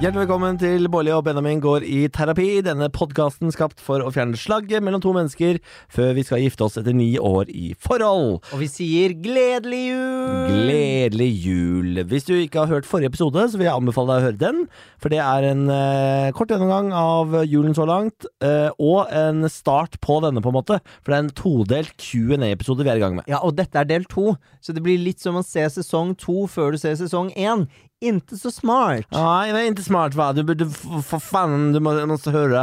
Hjertelig 0.00 0.22
velkommen 0.22 0.56
til 0.56 0.86
Bårli 0.88 1.10
og 1.12 1.26
Benjamin 1.26 1.58
går 1.60 1.84
i 1.84 2.06
terapi. 2.08 2.62
Denne 2.64 2.86
podkasten 2.88 3.50
skapt 3.52 3.82
for 3.84 4.00
å 4.00 4.08
fjerne 4.08 4.38
slagget 4.40 4.80
mellom 4.80 5.02
to 5.04 5.10
mennesker 5.12 5.58
før 5.92 6.14
vi 6.16 6.22
skal 6.24 6.40
gifte 6.40 6.64
oss 6.64 6.78
etter 6.80 6.94
ni 6.96 7.10
år 7.20 7.50
i 7.52 7.74
forhold. 7.76 8.38
Og 8.40 8.62
vi 8.62 8.68
sier 8.72 9.12
gledelig 9.12 9.82
jul! 9.90 10.54
Gledelig 10.54 11.28
jul. 11.44 12.00
Hvis 12.08 12.24
du 12.30 12.32
ikke 12.38 12.62
har 12.62 12.72
hørt 12.72 12.88
forrige 12.88 13.10
episode, 13.12 13.44
så 13.52 13.60
vil 13.60 13.68
jeg 13.68 13.74
anbefale 13.74 14.14
deg 14.14 14.22
å 14.22 14.26
høre 14.30 14.40
den. 14.40 14.62
For 15.04 15.12
det 15.12 15.20
er 15.20 15.48
en 15.50 15.68
eh, 15.74 16.30
kort 16.38 16.56
gjennomgang 16.56 16.88
av 16.96 17.36
julen 17.44 17.76
så 17.76 17.84
langt, 17.92 18.24
eh, 18.40 18.72
og 18.80 19.12
en 19.12 19.44
start 19.52 20.00
på 20.00 20.16
denne, 20.24 20.40
på 20.40 20.48
en 20.48 20.58
måte. 20.62 20.80
For 21.04 21.12
det 21.12 21.18
er 21.18 21.26
en 21.26 21.32
todelt 21.42 21.92
Q&A-episode 22.00 22.88
vi 22.88 22.94
er 22.94 23.02
i 23.02 23.04
gang 23.04 23.20
med. 23.20 23.28
Ja, 23.28 23.44
og 23.44 23.60
dette 23.60 23.84
er 23.84 23.92
del 23.92 24.08
to, 24.08 24.30
så 24.64 24.72
det 24.72 24.80
blir 24.88 24.96
litt 25.04 25.20
som 25.20 25.36
å 25.36 25.44
se 25.44 25.68
sesong 25.76 26.16
to 26.24 26.48
før 26.48 26.72
du 26.72 26.80
ser 26.80 26.96
sesong 26.96 27.34
én. 27.36 27.68
Inte 28.00 28.38
så 28.40 28.48
smart. 28.48 29.04
Nei, 29.12 29.50
det 29.52 29.58
er 29.60 29.66
ikke 29.74 29.84
smart, 29.84 30.14
va? 30.16 30.30
Du 30.32 30.40
burde 30.48 30.64
för 31.04 31.20
fan, 31.20 31.72
Du 31.74 31.80
må, 31.84 31.92
måste 32.08 32.32
høre 32.32 32.62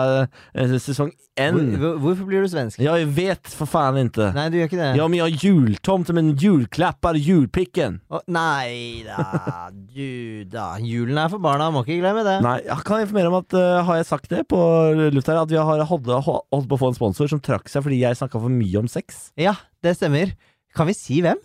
eh, 0.58 0.72
sesong 0.82 1.12
én. 1.38 1.54
Hvor, 1.54 1.78
hvor- 1.78 2.00
hvorfor 2.02 2.26
blir 2.26 2.42
du 2.42 2.48
svensk? 2.50 2.80
Jeg 2.82 3.06
vet 3.14 3.52
for 3.54 3.70
faen 3.70 4.00
ikke. 4.02 4.32
Nei, 4.34 4.48
du 4.50 4.58
gjør 4.58 4.70
ikke 4.72 4.80
det. 4.82 4.88
Ja, 4.98 5.06
men 5.08 5.20
jeg 5.20 5.28
har 5.28 5.46
jultomt 5.46 6.10
men 6.18 6.32
en 6.32 6.42
julklappar 6.42 7.20
julpikken. 7.22 8.00
Å, 8.10 8.24
nei 8.34 9.04
da, 9.06 9.70
du 9.94 10.44
da. 10.50 10.72
Julen 10.82 11.22
er 11.22 11.30
for 11.30 11.38
barna, 11.46 11.70
må 11.70 11.86
ikke 11.86 12.00
glemme 12.02 12.26
det. 12.26 12.40
Nei, 12.42 12.58
jeg 12.66 12.82
kan 12.90 13.06
informere 13.06 13.30
om 13.30 13.38
at 13.44 13.54
eh, 13.62 13.84
Har 13.86 14.02
jeg 14.02 14.10
sagt 14.10 14.30
det 14.34 14.42
på 14.50 14.58
luft 15.14 15.30
her? 15.30 15.44
At 15.44 15.54
vi 15.54 15.62
har 15.62 15.86
holdt, 15.86 16.10
holdt 16.26 16.68
på 16.72 16.80
å 16.80 16.82
få 16.82 16.90
en 16.96 16.98
sponsor 16.98 17.30
som 17.30 17.40
trakk 17.46 17.70
seg 17.70 17.86
fordi 17.86 18.02
jeg 18.02 18.18
snakka 18.18 18.42
for 18.42 18.50
mye 18.50 18.82
om 18.82 18.90
sex? 18.90 19.28
Ja, 19.38 19.54
det 19.86 20.00
stemmer. 20.02 20.34
Kan 20.78 20.90
vi 20.90 20.94
si 20.98 21.22
hvem? 21.26 21.38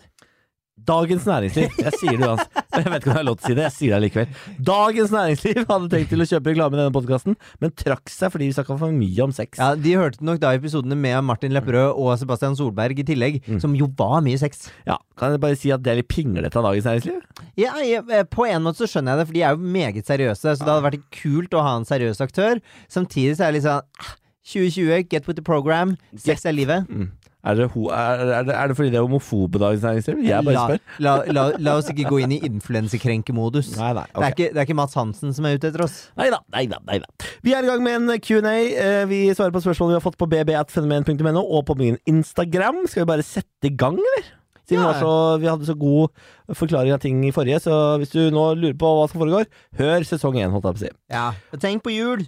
Dagens 0.83 1.23
Næringsliv. 1.29 1.69
Jeg 1.79 1.93
sier 1.99 2.17
det 2.17 2.25
uansett. 2.27 2.49
Jeg 2.73 2.87
vet 2.89 3.03
ikke 3.03 3.11
om 3.11 3.13
jeg 3.13 3.19
har 3.19 3.25
lov 3.27 3.35
til 3.37 3.43
å 3.45 3.49
si 3.51 3.53
det, 3.53 3.63
jeg 3.67 3.73
sier 3.75 3.91
det 3.93 3.97
likevel. 4.07 4.29
Dagens 4.65 5.11
Næringsliv 5.13 5.59
hadde 5.69 5.89
tenkt 5.91 6.09
til 6.09 6.23
å 6.23 6.25
kjøpe 6.25 6.49
reklame 6.49 6.73
i 6.73 6.79
denne 6.79 6.93
podkasten, 6.95 7.35
men 7.61 7.73
trakk 7.77 8.09
seg 8.09 8.31
fordi 8.33 8.47
vi 8.49 8.55
snakka 8.57 8.77
for 8.81 8.95
mye 8.97 9.21
om 9.27 9.35
sex. 9.37 9.59
Ja, 9.61 9.67
De 9.77 9.93
hørte 9.99 10.25
nok 10.25 10.39
da 10.41 10.55
episodene 10.57 10.97
med 10.97 11.19
Martin 11.27 11.53
Lepperød 11.53 11.93
og 12.01 12.09
Sebastian 12.17 12.57
Solberg 12.57 12.97
i 12.97 13.05
tillegg, 13.05 13.37
Mm. 13.45 13.59
som 13.61 13.75
jo 13.77 13.85
var 13.99 14.23
mye 14.25 14.41
sex. 14.41 14.65
Ja, 14.89 14.97
Kan 15.21 15.35
jeg 15.35 15.43
bare 15.45 15.55
si 15.61 15.69
at 15.69 15.83
det 15.85 15.91
er 15.93 15.99
litt 16.01 16.09
pinglete 16.09 16.57
av 16.57 16.65
Dagens 16.65 16.89
Næringsliv? 16.89 17.21
Ja, 17.61 17.75
jeg, 17.85 18.01
eh, 18.09 18.23
På 18.33 18.49
en 18.49 18.65
måte 18.65 18.81
så 18.81 18.89
skjønner 18.89 19.13
jeg 19.13 19.21
det, 19.21 19.27
for 19.29 19.33
de 19.37 19.43
er 19.45 19.53
jo 19.53 19.71
meget 19.77 20.09
seriøse. 20.09 20.41
Så 20.57 20.65
det 20.65 20.73
hadde 20.73 20.87
vært 20.89 21.05
kult 21.13 21.53
å 21.53 21.61
ha 21.61 21.75
en 21.77 21.85
seriøs 21.85 22.25
aktør. 22.25 22.57
Samtidig 22.89 23.37
så 23.37 23.45
er 23.45 23.51
det 23.53 23.59
litt 23.61 23.69
sånn 23.69 23.85
ah, 24.01 24.15
2020, 24.49 25.05
get 25.13 25.27
with 25.29 25.37
the 25.37 25.45
program. 25.45 25.93
Sex 26.17 26.43
er 26.49 26.57
livet. 26.57 26.89
Mm. 26.89 27.11
Er, 27.43 27.57
det 27.59 27.65
er, 27.67 28.21
er, 28.39 28.43
det, 28.47 28.53
er 28.55 28.67
det 28.71 28.75
fordi 28.77 28.89
det 28.93 28.97
er 29.01 29.03
homofobe 29.03 29.59
Dagens 29.59 29.81
Næringsliv? 29.83 30.19
Jeg 30.23 30.45
bare 30.47 30.61
spør. 30.63 30.77
la, 31.03 31.15
la, 31.27 31.41
la 31.59 31.73
oss 31.75 31.89
ikke 31.91 32.05
gå 32.07 32.21
inn 32.23 32.31
i 32.31 32.37
influensekrenkemodus. 32.47 33.73
Nei, 33.77 33.89
nei. 33.97 34.05
Det, 34.37 34.51
er 34.53 34.61
ikke, 34.63 34.75
Mats 34.77 34.95
Hansen 34.95 35.33
som 35.35 35.47
er 35.49 35.57
ute 35.57 35.67
etter 35.71 35.83
oss. 35.83 35.97
Nei 36.19 36.29
da, 36.31 36.39
nei 36.55 36.63
da, 36.71 36.79
nei 36.87 37.01
da. 37.03 37.09
Vi 37.43 37.51
er 37.55 37.65
i 37.65 37.67
gang 37.67 37.83
med 37.83 37.97
en 37.99 38.21
Q&A. 38.23 38.53
Eh, 38.71 39.01
Vi 39.11 39.19
svarer 39.35 39.51
på 39.55 39.61
spørsmål 39.65 39.91
vi 39.91 39.97
har 39.99 40.05
fått 40.05 40.17
på 40.21 40.29
bb.fenomen.no 40.31 41.43
og 41.43 41.65
på 41.67 41.75
min 41.79 41.99
Instagram. 42.09 42.85
Skal 42.87 43.03
vi 43.03 43.11
bare 43.11 43.25
sette 43.27 43.67
i 43.67 43.73
gang, 43.75 43.99
eller? 43.99 44.31
Siden 44.63 44.79
vi, 44.79 44.85
Ja. 44.85 44.93
var 44.93 45.01
så, 45.03 45.15
vi 45.43 45.49
hadde 45.51 45.67
så 45.67 45.75
god 45.75 46.55
forklaring 46.55 46.93
av 46.95 47.01
ting 47.03 47.19
i 47.27 47.33
forrige, 47.35 47.59
så 47.65 47.97
hvis 47.99 48.13
du 48.15 48.21
nå 48.31 48.53
lurer 48.55 48.77
på 48.79 48.87
hva 48.87 49.09
som 49.11 49.19
foregår, 49.19 49.49
hør 49.75 50.05
sesong 50.07 50.39
én, 50.39 50.53
holdt 50.55 50.63
jeg 50.69 50.77
på 50.77 50.79
å 50.79 50.83
si. 50.85 50.91
Ja. 51.11 51.25
Tenk 51.59 51.83
på 51.83 51.91
jul! 51.91 52.23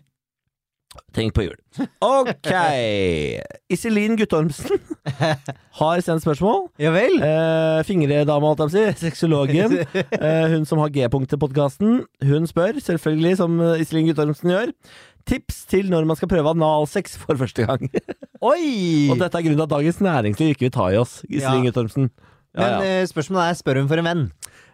Tenk 1.16 1.34
på 1.38 1.46
jul. 1.46 1.56
Ok! 2.04 2.50
Iselin 3.74 4.18
Guttormsen 4.20 4.80
har 5.80 6.02
sendt 6.04 6.24
spørsmål. 6.26 6.66
Ja 6.82 6.92
vel? 6.96 7.16
Eh, 7.24 7.80
fingredama, 7.88 8.52
holdt 8.52 8.66
jeg 8.66 8.70
på 8.70 8.72
å 8.72 8.76
si. 8.76 9.08
Sexologen. 9.08 9.78
Eh, 10.26 10.46
hun 10.54 10.64
som 10.68 10.80
har 10.82 10.92
G-punkt 10.96 11.30
til 11.32 11.40
podkasten. 11.42 12.00
Hun 12.26 12.48
spør, 12.50 12.78
selvfølgelig, 12.84 13.36
som 13.40 13.58
eh, 13.64 13.82
Iselin 13.84 14.08
Guttormsen 14.10 14.52
gjør, 14.54 14.72
tips 15.28 15.64
til 15.72 15.90
når 15.92 16.06
man 16.10 16.18
skal 16.20 16.30
prøve 16.32 16.52
analsex 16.56 17.16
for 17.22 17.38
første 17.40 17.66
gang. 17.68 17.88
Oi! 18.46 19.08
Og 19.12 19.20
dette 19.22 19.40
er 19.40 19.46
grunnen 19.48 19.60
til 19.60 19.66
at 19.68 19.74
Dagens 19.76 20.02
Næringsliv 20.06 20.54
ikke 20.56 20.68
vil 20.68 20.76
ta 20.76 20.90
i 20.94 21.00
oss, 21.02 21.20
Iselin 21.30 21.64
Ja. 21.66 21.72
Guttormsen. 21.72 22.12
Ja, 22.56 22.60
Men 22.62 22.76
ja. 22.76 22.92
eh, 23.02 23.08
spørsmålet 23.12 23.50
er, 23.52 23.58
spør 23.60 23.82
hun 23.82 23.90
for 23.92 24.00
en 24.00 24.08
venn? 24.08 24.26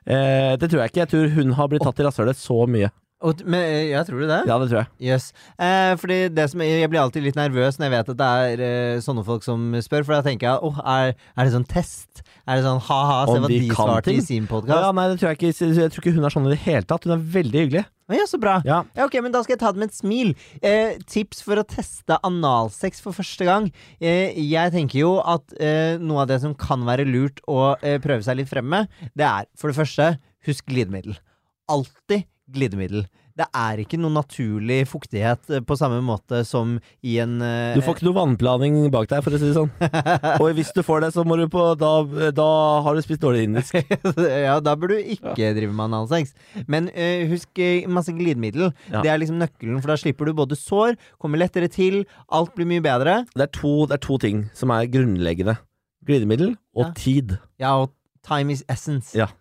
Eh, 0.05 0.53
det 0.61 0.69
tror 0.69 0.83
jeg 0.83 0.91
ikke. 0.91 1.03
Jeg 1.05 1.11
tror 1.13 1.31
hun 1.39 1.55
har 1.57 1.69
blitt 1.71 1.85
tatt 1.87 2.01
i 2.01 2.05
rasshølet 2.05 2.37
så 2.37 2.59
mye. 2.69 2.91
Og, 3.21 3.41
men, 3.45 3.61
eh, 3.61 3.91
ja, 3.91 4.01
tror 4.05 4.23
du 4.23 4.25
det? 4.25 4.39
Ja, 4.49 4.57
det 4.57 4.69
tror 4.71 4.79
jeg. 4.81 4.89
Yes. 5.11 5.29
Eh, 5.61 5.93
fordi 6.01 6.19
det 6.33 6.47
som, 6.49 6.63
jeg 6.65 6.89
blir 6.89 7.03
alltid 7.03 7.25
litt 7.27 7.37
nervøs 7.37 7.77
når 7.77 7.87
jeg 7.87 7.93
vet 7.93 8.11
at 8.13 8.19
det 8.21 8.29
er 8.45 8.63
eh, 8.65 9.01
sånne 9.05 9.23
folk 9.27 9.45
som 9.45 9.67
spør, 9.85 10.05
for 10.07 10.17
da 10.17 10.25
tenker 10.25 10.49
jeg 10.49 10.65
åh, 10.65 10.81
er, 10.81 11.13
er 11.35 11.47
det 11.47 11.53
sånn 11.53 11.67
test? 11.69 12.23
Er 12.49 12.57
det 12.57 12.65
sånn 12.65 12.81
ha-ha, 12.87 13.19
se 13.29 13.37
hva 13.37 13.49
de 13.51 13.59
kan 13.69 13.91
svarte 13.91 14.15
i 14.15 14.23
sin 14.25 14.47
podkast? 14.49 14.73
Ja, 14.73 14.89
nei, 14.97 15.07
det 15.11 15.19
tror 15.21 15.31
jeg 15.31 15.39
ikke. 15.39 15.51
Jeg 15.53 15.93
tror 15.93 16.03
ikke 16.03 16.15
hun 16.17 16.25
er 16.25 16.33
sånn 16.33 16.49
i 16.49 16.55
det 16.55 16.61
hele 16.65 16.87
tatt. 16.89 17.05
Hun 17.05 17.13
er 17.15 17.27
veldig 17.37 17.65
hyggelig. 17.65 17.83
Ja, 18.11 18.25
så 18.27 18.39
bra. 18.41 18.57
Ja. 18.67 18.81
Ja, 18.97 19.05
ok, 19.05 19.19
men 19.23 19.31
Da 19.31 19.43
skal 19.45 19.55
jeg 19.55 19.61
ta 19.61 19.71
det 19.71 19.79
med 19.83 19.91
et 19.91 19.95
smil. 19.95 20.33
Eh, 20.65 20.97
tips 21.07 21.43
for 21.45 21.61
å 21.61 21.65
teste 21.67 22.17
analsex 22.27 22.99
for 23.03 23.15
første 23.15 23.47
gang. 23.47 23.69
Eh, 24.01 24.33
jeg 24.41 24.73
tenker 24.73 25.03
jo 25.03 25.13
at 25.21 25.55
eh, 25.61 26.01
noe 26.01 26.25
av 26.25 26.31
det 26.33 26.41
som 26.43 26.57
kan 26.57 26.83
være 26.87 27.07
lurt 27.07 27.39
å 27.47 27.77
eh, 27.79 28.01
prøve 28.03 28.25
seg 28.25 28.41
litt 28.41 28.51
frem 28.51 28.67
med, 28.73 28.91
det 29.15 29.27
er 29.29 29.47
for 29.55 29.71
det 29.71 29.79
første 29.79 30.09
husk 30.49 30.67
glidemiddel. 30.67 31.15
Alltid 31.71 32.27
glidemiddel. 32.53 33.05
Det 33.37 33.45
er 33.55 33.79
ikke 33.81 33.97
noe 33.99 34.11
naturlig 34.13 34.81
fuktighet 34.91 35.51
eh, 35.55 35.61
på 35.63 35.77
samme 35.79 36.01
måte 36.03 36.41
som 36.47 36.73
i 37.07 37.15
en 37.23 37.37
uh, 37.39 37.77
Du 37.77 37.81
får 37.85 37.95
ikke 37.95 38.07
noe 38.09 38.17
vannplaning 38.17 38.75
bak 38.93 39.07
deg, 39.11 39.23
for 39.23 39.33
å 39.33 39.39
si 39.39 39.47
det 39.47 39.55
sånn. 39.55 39.71
Og 40.43 40.51
hvis 40.57 40.73
du 40.75 40.81
får 40.85 41.05
det, 41.05 41.11
så 41.15 41.23
må 41.27 41.37
du 41.39 41.45
på 41.51 41.63
Da, 41.79 41.91
da 42.35 42.49
har 42.85 42.97
du 42.97 43.01
spist 43.05 43.23
dårlig 43.23 43.47
indisk. 43.47 43.79
ja, 44.47 44.57
da 44.63 44.75
bør 44.75 44.93
du 44.93 45.13
ikke 45.15 45.53
drive 45.55 45.71
med 45.71 45.87
analsex. 45.87 46.35
Men 46.67 46.91
uh, 46.91 47.23
husk 47.31 47.63
masse 47.91 48.13
glidemiddel. 48.17 48.69
Ja. 48.91 49.01
Det 49.01 49.13
er 49.13 49.23
liksom 49.23 49.39
nøkkelen, 49.41 49.79
for 49.79 49.93
da 49.93 49.99
slipper 50.03 50.27
du 50.27 50.35
både 50.43 50.59
sår, 50.59 50.99
kommer 51.21 51.41
lettere 51.41 51.71
til, 51.71 52.03
alt 52.27 52.53
blir 52.57 52.67
mye 52.69 52.83
bedre. 52.83 53.21
Det 53.33 53.47
er 53.47 53.53
to, 53.55 53.75
det 53.87 53.97
er 53.97 54.05
to 54.05 54.19
ting 54.21 54.45
som 54.57 54.75
er 54.75 54.91
grunnleggende. 54.91 55.57
Glidemiddel 56.07 56.57
og 56.75 56.89
Ja. 56.89 56.93
tid. 56.97 57.37
Ja, 57.61 57.77
og 57.83 57.95
time 58.27 58.51
is 58.51 58.65
essence. 58.67 59.15
Ja. 59.17 59.31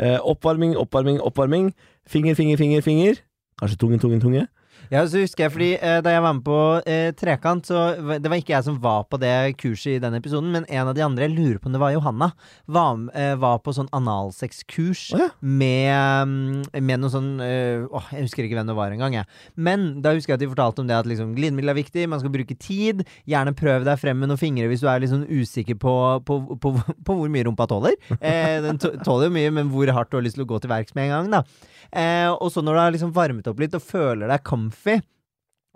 Eh, 0.00 0.18
oppvarming, 0.24 0.76
oppvarming, 0.76 1.20
oppvarming. 1.20 1.72
Finger, 2.06 2.34
finger, 2.34 2.56
finger, 2.56 2.82
finger. 2.82 3.14
Kanskje 3.58 3.76
tunge, 3.76 3.98
tunge, 3.98 4.18
tunge. 4.20 4.46
Ja, 4.92 5.06
så 5.08 5.22
husker 5.22 5.46
jeg, 5.46 5.52
fordi 5.54 5.68
eh, 5.78 5.98
Da 6.04 6.12
jeg 6.12 6.20
var 6.20 6.34
med 6.36 6.44
på 6.44 6.56
eh, 6.84 7.14
Trekant, 7.16 7.64
så 7.64 7.94
Det 8.20 8.28
var 8.28 8.40
ikke 8.40 8.52
jeg 8.52 8.66
som 8.66 8.76
var 8.82 9.06
på 9.08 9.16
det 9.20 9.54
kurset 9.60 9.94
i 9.94 10.02
den 10.02 10.18
episoden, 10.18 10.50
men 10.52 10.66
en 10.68 10.90
av 10.90 10.96
de 10.96 11.04
andre, 11.04 11.24
jeg 11.24 11.32
lurer 11.32 11.60
på 11.62 11.70
om 11.70 11.76
det 11.76 11.80
var 11.80 11.94
Johanna, 11.94 12.28
var, 12.66 13.00
eh, 13.16 13.32
var 13.40 13.62
på 13.64 13.72
sånn 13.72 13.88
analsexkurs 13.96 15.06
oh, 15.16 15.22
ja. 15.24 15.28
med, 15.40 16.28
mm, 16.28 16.84
med 16.84 17.00
noe 17.00 17.12
sånn 17.12 17.30
eh, 17.44 17.86
Åh, 17.88 18.12
jeg 18.12 18.26
husker 18.26 18.46
ikke 18.46 18.58
hvem 18.58 18.68
det 18.68 18.76
var 18.76 18.92
engang, 18.92 19.16
jeg. 19.16 19.28
Men 19.56 19.88
da 20.04 20.12
husker 20.16 20.34
jeg 20.34 20.40
at 20.40 20.44
de 20.44 20.50
fortalte 20.52 20.84
om 20.84 20.90
det 20.90 20.98
at 20.98 21.08
liksom, 21.08 21.32
glidemiddel 21.38 21.72
er 21.72 21.80
viktig, 21.80 22.06
man 22.10 22.20
skal 22.20 22.34
bruke 22.34 22.56
tid. 22.60 23.02
Gjerne 23.28 23.56
prøv 23.56 23.86
deg 23.88 24.00
frem 24.00 24.20
med 24.20 24.32
noen 24.32 24.40
fingre 24.40 24.68
hvis 24.70 24.84
du 24.84 24.88
er 24.92 25.08
sånn 25.08 25.26
usikker 25.30 25.78
på, 25.80 25.94
på, 26.28 26.40
på, 26.60 26.74
på 26.76 27.18
hvor 27.18 27.32
mye 27.32 27.48
rumpa 27.48 27.68
tåler. 27.70 27.96
Eh, 28.20 28.60
den 28.64 28.80
tåler 28.80 29.30
jo 29.30 29.36
mye, 29.38 29.52
men 29.56 29.72
hvor 29.72 29.88
hardt 29.96 30.12
du 30.12 30.20
har 30.20 30.26
lyst 30.26 30.36
til 30.38 30.44
å 30.44 30.52
gå 30.52 30.60
til 30.62 30.72
verks 30.72 30.96
med 30.98 31.08
en 31.08 31.14
gang, 31.16 31.38
da. 31.40 31.70
Eh, 31.92 32.30
og 32.32 32.48
så 32.48 32.62
når 32.64 32.72
du 32.72 32.80
har 32.80 32.92
liksom 32.94 33.10
varmet 33.12 33.48
opp 33.50 33.58
litt 33.60 33.74
og 33.76 33.84
føler 33.84 34.30
deg 34.30 34.44
comfy, 34.48 34.81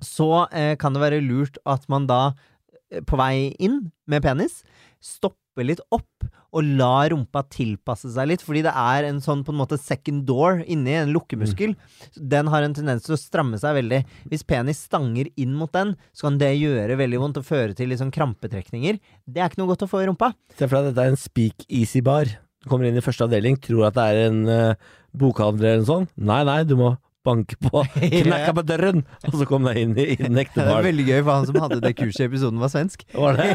så 0.05 0.47
eh, 0.53 0.75
kan 0.81 0.95
det 0.95 1.03
være 1.03 1.25
lurt 1.25 1.59
at 1.69 1.87
man 1.93 2.09
da, 2.09 2.35
eh, 2.93 3.03
på 3.07 3.19
vei 3.21 3.55
inn 3.63 3.87
med 4.09 4.25
penis, 4.25 4.63
stopper 5.03 5.65
litt 5.65 5.81
opp 5.95 6.27
og 6.57 6.65
lar 6.79 7.11
rumpa 7.13 7.43
tilpasse 7.53 8.09
seg 8.15 8.31
litt, 8.31 8.43
fordi 8.45 8.63
det 8.65 8.73
er 8.73 9.07
en 9.09 9.19
sånn 9.25 9.43
på 9.45 9.53
en 9.53 9.59
måte 9.61 9.79
second 9.81 10.25
door 10.29 10.63
inni, 10.65 10.95
en 10.97 11.13
lukkemuskel. 11.13 11.75
Mm. 11.75 12.23
Den 12.33 12.51
har 12.53 12.65
en 12.65 12.77
tendens 12.77 13.05
til 13.05 13.17
å 13.17 13.21
stramme 13.21 13.61
seg 13.61 13.77
veldig. 13.77 14.03
Hvis 14.31 14.47
penis 14.49 14.81
stanger 14.87 15.29
inn 15.37 15.53
mot 15.57 15.73
den, 15.77 15.95
så 16.17 16.29
kan 16.29 16.41
det 16.41 16.55
gjøre 16.57 16.97
veldig 17.01 17.21
vondt 17.23 17.41
og 17.43 17.49
føre 17.49 17.77
til 17.77 17.93
sånn 17.99 18.15
krampetrekninger. 18.15 19.01
Det 19.27 19.43
er 19.43 19.51
ikke 19.51 19.63
noe 19.63 19.73
godt 19.75 19.85
å 19.85 19.91
få 19.91 20.05
i 20.05 20.09
rumpa. 20.09 20.33
Se 20.57 20.69
for 20.69 20.79
deg 20.79 20.93
dette 20.93 21.05
er 21.05 21.13
en 21.13 21.21
speak 21.21 21.67
easy-bar. 21.69 22.31
Du 22.65 22.71
kommer 22.71 22.89
inn 22.89 22.97
i 22.97 23.05
første 23.05 23.27
avdeling, 23.27 23.61
tror 23.61 23.91
at 23.91 23.99
det 23.99 24.07
er 24.07 24.23
en 24.31 24.41
uh, 24.49 24.95
bokhandler 25.17 25.75
eller 25.75 25.85
noe 25.85 25.93
sånt. 25.93 26.15
Nei, 26.17 26.41
nei, 26.49 26.63
du 26.69 26.77
må 26.81 26.95
banke 27.27 27.59
på, 27.61 27.83
knekke 28.01 28.55
på 28.57 28.65
døren, 28.67 29.03
og 29.27 29.39
så 29.41 29.49
kom 29.49 29.67
deg 29.69 29.81
inn 29.83 29.97
i, 29.99 30.09
i 30.15 30.21
den 30.21 30.39
ekte 30.41 30.63
Det 30.63 30.77
er 30.77 30.87
veldig 30.87 31.07
gøy, 31.09 31.19
for 31.21 31.33
han 31.33 31.49
som 31.51 31.61
hadde 31.67 31.81
det 31.85 31.95
kurset 31.99 32.25
i 32.25 32.29
episoden, 32.31 32.63
var 32.63 32.73
svensk. 32.73 33.03
Var 33.17 33.41
det? 33.41 33.49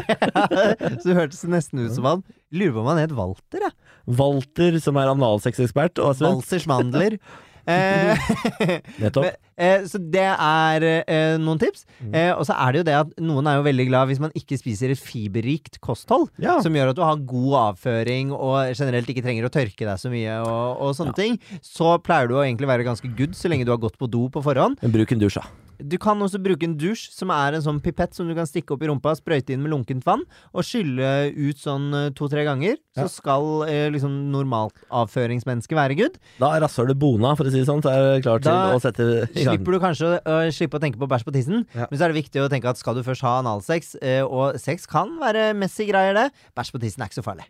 så 1.00 1.04
det 1.08 1.18
hørtes 1.18 1.44
nesten 1.50 1.86
ut 1.86 1.96
som 1.96 2.08
han 2.08 2.26
Lurer 2.52 2.74
på 2.74 2.82
om 2.82 2.90
han 2.90 3.00
het 3.00 3.14
Walter, 3.16 3.62
jeg. 3.64 3.72
Walter, 4.18 4.76
som 4.84 4.98
er 5.00 5.08
analsexekspert 5.08 6.02
og 6.04 6.18
svensk. 6.18 6.44
Walters 6.44 6.68
mandler. 6.68 7.16
Eh, 7.66 8.18
Nettopp. 9.02 9.28
eh, 9.56 9.84
så 9.86 10.00
det 10.12 10.24
er 10.32 10.86
eh, 11.06 11.36
noen 11.40 11.60
tips. 11.62 11.84
Mm. 12.00 12.12
Eh, 12.18 12.30
og 12.34 12.44
så 12.48 12.56
er 12.58 12.72
det 12.74 12.82
jo 12.82 12.86
det 12.88 12.96
at 12.98 13.12
noen 13.22 13.46
er 13.50 13.58
jo 13.60 13.66
veldig 13.68 13.86
glad 13.90 14.10
hvis 14.10 14.22
man 14.22 14.34
ikke 14.38 14.58
spiser 14.60 14.94
et 14.94 15.00
fiberrikt 15.00 15.78
kosthold. 15.84 16.28
Ja. 16.42 16.58
Som 16.64 16.74
gjør 16.78 16.92
at 16.92 16.98
du 16.98 17.04
har 17.06 17.22
god 17.32 17.58
avføring 17.62 18.34
og 18.34 18.74
generelt 18.74 19.10
ikke 19.12 19.24
trenger 19.24 19.46
å 19.48 19.52
tørke 19.54 19.86
deg 19.86 20.00
så 20.02 20.10
mye. 20.12 20.40
Og, 20.42 20.82
og 20.82 20.94
sånne 20.98 21.14
ting 21.16 21.38
Så 21.62 21.94
pleier 22.02 22.30
du 22.30 22.38
å 22.38 22.44
egentlig 22.44 22.70
være 22.70 22.86
ganske 22.88 23.10
good 23.18 23.36
så 23.38 23.50
lenge 23.52 23.68
du 23.68 23.74
har 23.74 23.82
gått 23.82 23.98
på 24.00 24.10
do 24.10 24.26
på 24.32 24.42
forhånd. 24.44 24.80
Men 24.82 24.94
bruk 24.94 25.14
en 25.14 25.22
dusj, 25.22 25.38
da. 25.42 25.61
Du 25.82 25.96
kan 26.02 26.20
også 26.22 26.38
bruke 26.42 26.66
en 26.68 26.76
dusj, 26.78 27.08
som 27.14 27.30
er 27.34 27.56
en 27.58 27.64
sånn 27.64 27.80
pipett 27.82 28.14
som 28.16 28.28
du 28.28 28.34
kan 28.38 28.46
stikke 28.48 28.74
opp 28.76 28.82
i 28.84 28.88
rumpa, 28.90 29.14
sprøyte 29.18 29.54
inn 29.54 29.62
med 29.64 29.72
lunkent 29.74 30.04
vann, 30.06 30.22
og 30.54 30.64
skylle 30.66 31.08
ut 31.34 31.58
sånn 31.60 31.88
eh, 31.98 32.08
to-tre 32.18 32.44
ganger. 32.48 32.78
Så 32.96 33.08
skal 33.10 33.46
eh, 33.68 33.86
liksom 33.94 34.14
normalt 34.32 34.76
avføringsmenneske 34.92 35.76
være 35.76 35.96
good. 35.98 36.18
Da 36.40 36.52
er 36.56 36.64
rasshølet 36.64 36.98
bona, 37.00 37.34
for 37.38 37.48
å 37.48 37.52
si 37.52 37.60
det 37.62 37.68
sånn, 37.68 37.82
så 37.84 37.92
er 37.92 38.02
det 38.06 38.24
klar 38.26 38.42
til 38.44 38.52
Da 38.52 38.74
å 38.76 38.80
sette 38.82 39.06
i 39.32 39.44
gang. 39.44 39.52
Slipper 39.56 39.76
du 39.76 39.80
kanskje 39.82 40.10
å 40.16 40.38
øh, 40.38 40.50
slippe 40.54 40.78
å 40.80 40.82
tenke 40.82 41.00
på 41.02 41.08
bæsj 41.10 41.26
på 41.28 41.34
tissen, 41.36 41.64
Ja. 41.76 41.86
men 41.90 41.98
så 41.98 42.06
er 42.06 42.12
det 42.14 42.20
viktig 42.22 42.42
å 42.44 42.50
tenke 42.52 42.70
at 42.72 42.80
skal 42.80 42.98
du 42.98 43.02
først 43.06 43.24
ha 43.26 43.38
analsex, 43.42 43.94
eh, 44.02 44.20
og 44.24 44.58
sex 44.62 44.86
kan 44.90 45.16
være 45.22 45.50
messy 45.58 45.88
greier, 45.88 46.14
det, 46.18 46.28
bæsj 46.56 46.72
på 46.76 46.82
tissen 46.82 47.02
er 47.04 47.10
ikke 47.10 47.20
så 47.22 47.26
farlig. 47.26 47.48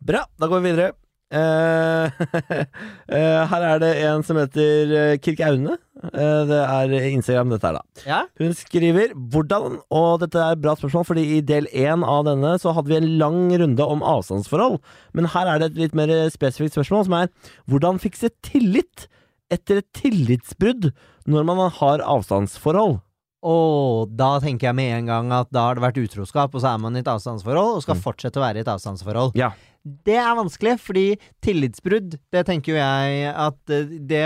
Bra, 0.00 0.24
da 0.40 0.48
går 0.50 0.62
vi 0.62 0.70
videre. 0.72 0.92
Eh, 1.30 2.10
eh, 3.14 3.42
her 3.46 3.64
er 3.68 3.78
det 3.82 3.90
en 4.02 4.24
som 4.26 4.38
heter 4.40 4.94
eh, 4.98 5.18
Kirk 5.22 5.42
Aune. 5.46 5.76
Det 6.00 6.58
er 6.58 6.94
Instagram, 7.10 7.50
dette 7.52 7.68
her, 7.68 7.76
da. 7.76 8.04
Ja? 8.08 8.20
Hun 8.40 8.54
skriver 8.56 9.12
hvordan, 9.14 9.78
og 9.92 10.22
dette 10.22 10.40
er 10.40 10.56
et 10.56 10.62
bra 10.62 10.72
spørsmål, 10.78 11.04
fordi 11.10 11.26
i 11.36 11.42
del 11.44 11.68
én 11.76 12.06
av 12.08 12.24
denne 12.26 12.54
så 12.62 12.72
hadde 12.72 12.88
vi 12.88 12.96
en 12.98 13.10
lang 13.20 13.42
runde 13.60 13.88
om 13.94 14.04
avstandsforhold. 14.14 14.78
Men 15.12 15.28
her 15.34 15.50
er 15.50 15.60
det 15.60 15.70
et 15.70 15.82
litt 15.84 15.98
mer 15.98 16.14
spesifikt 16.32 16.78
spørsmål, 16.78 17.04
som 17.06 17.18
er 17.20 17.30
hvordan 17.68 18.00
fikse 18.02 18.32
tillit 18.46 19.06
etter 19.52 19.82
et 19.82 19.90
tillitsbrudd 19.98 20.90
når 21.28 21.46
man 21.46 21.66
har 21.78 22.06
avstandsforhold? 22.06 23.02
Og 23.42 24.10
da 24.16 24.34
tenker 24.42 24.68
jeg 24.68 24.76
med 24.76 24.92
en 24.98 25.06
gang 25.08 25.32
at 25.32 25.48
da 25.54 25.68
har 25.68 25.78
det 25.78 25.84
vært 25.86 26.00
utroskap, 26.02 26.54
og 26.54 26.60
så 26.60 26.74
er 26.74 26.78
man 26.82 26.96
i 26.96 27.00
et 27.00 27.08
avstandsforhold, 27.08 27.76
og 27.78 27.82
skal 27.86 27.96
Mm. 27.96 28.02
fortsette 28.04 28.36
å 28.36 28.44
være 28.44 28.56
i 28.60 28.60
et 28.60 28.68
avstandsforhold. 28.68 29.32
Ja. 29.34 29.52
Det 29.80 30.16
er 30.20 30.34
vanskelig, 30.36 30.74
fordi 30.78 31.06
tillitsbrudd, 31.40 32.18
det 32.30 32.42
tenker 32.44 32.74
jo 32.74 32.76
jeg 32.76 33.32
at 33.32 33.70
eh, 33.72 33.86
det 34.04 34.24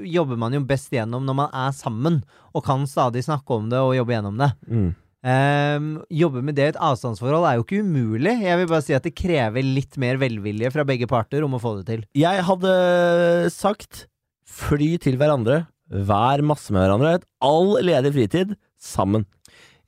jobber 0.00 0.38
man 0.40 0.52
jo 0.56 0.60
best 0.64 0.88
gjennom 0.90 1.26
når 1.28 1.34
man 1.42 1.50
er 1.52 1.72
sammen, 1.76 2.22
og 2.54 2.64
kan 2.64 2.86
stadig 2.88 3.20
snakke 3.26 3.50
om 3.58 3.68
det 3.68 3.78
og 3.84 3.92
jobbe 3.98 4.14
gjennom 4.16 4.38
det. 4.40 4.52
Mm. 4.66 4.94
Um, 5.24 6.04
jobbe 6.12 6.42
med 6.44 6.54
det 6.56 6.64
i 6.64 6.72
et 6.74 6.80
avstandsforhold 6.84 7.46
er 7.48 7.54
jo 7.56 7.62
ikke 7.64 7.80
umulig. 7.84 8.42
Jeg 8.44 8.58
vil 8.60 8.66
bare 8.68 8.82
si 8.84 8.92
at 8.96 9.02
det 9.04 9.14
krever 9.16 9.64
litt 9.64 9.96
mer 9.96 10.16
velvilje 10.20 10.70
fra 10.72 10.84
begge 10.84 11.06
parter 11.08 11.44
om 11.44 11.54
å 11.56 11.60
få 11.60 11.78
det 11.78 11.86
til. 11.88 12.02
Jeg 12.16 12.44
hadde 12.44 12.74
sagt 13.52 14.06
fly 14.44 14.96
til 15.00 15.16
hverandre, 15.16 15.66
vær 15.94 16.42
masse 16.46 16.74
med 16.74 16.84
hverandre, 16.84 17.20
all 17.44 17.76
ledig 17.84 18.14
fritid 18.16 18.58
sammen. 18.80 19.26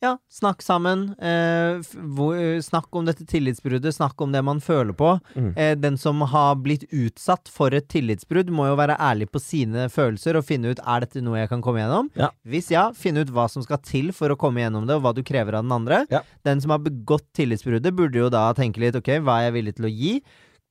Ja, 0.04 0.18
snakk 0.28 0.62
sammen. 0.62 1.14
eh, 1.18 1.80
hvor, 2.16 2.36
snakk 2.62 2.92
om 2.96 3.06
dette 3.08 3.24
tillitsbruddet. 3.26 3.94
Snakk 3.94 4.20
om 4.20 4.32
det 4.32 4.42
man 4.44 4.60
føler 4.60 4.92
på. 4.92 5.14
Mm. 5.34 5.56
Eh, 5.56 5.74
den 5.76 5.96
som 5.98 6.20
har 6.20 6.56
blitt 6.60 6.84
utsatt 6.92 7.48
for 7.48 7.72
et 7.74 7.88
tillitsbrudd, 7.88 8.50
må 8.52 8.68
jo 8.68 8.76
være 8.76 8.98
ærlig 9.00 9.30
på 9.32 9.40
sine 9.40 9.88
følelser 9.88 10.36
og 10.36 10.44
finne 10.44 10.74
ut 10.74 10.82
er 10.84 11.06
dette 11.06 11.24
noe 11.24 11.40
jeg 11.40 11.50
kan 11.52 11.64
komme 11.64 11.80
gjennom. 11.80 12.10
Ja. 12.14 12.30
Hvis 12.44 12.70
ja, 12.70 12.90
finne 12.92 13.24
ut 13.24 13.32
hva 13.32 13.48
som 13.48 13.64
skal 13.64 13.80
til 13.80 14.12
for 14.12 14.32
å 14.32 14.38
komme 14.38 14.60
gjennom 14.60 14.86
det, 14.86 14.98
og 14.98 15.06
hva 15.06 15.14
du 15.16 15.24
krever 15.24 15.56
av 15.56 15.64
den 15.64 15.72
andre. 15.72 16.04
Ja. 16.12 16.22
Den 16.44 16.60
som 16.60 16.76
har 16.76 16.84
begått 16.84 17.30
tillitsbruddet, 17.36 17.96
burde 17.96 18.20
jo 18.20 18.28
da 18.32 18.50
tenke 18.56 18.84
litt 18.84 18.98
ok, 19.00 19.16
hva 19.24 19.40
er 19.40 19.48
jeg 19.48 19.56
villig 19.60 19.78
til 19.80 19.88
å 19.88 19.94
gi? 19.96 20.18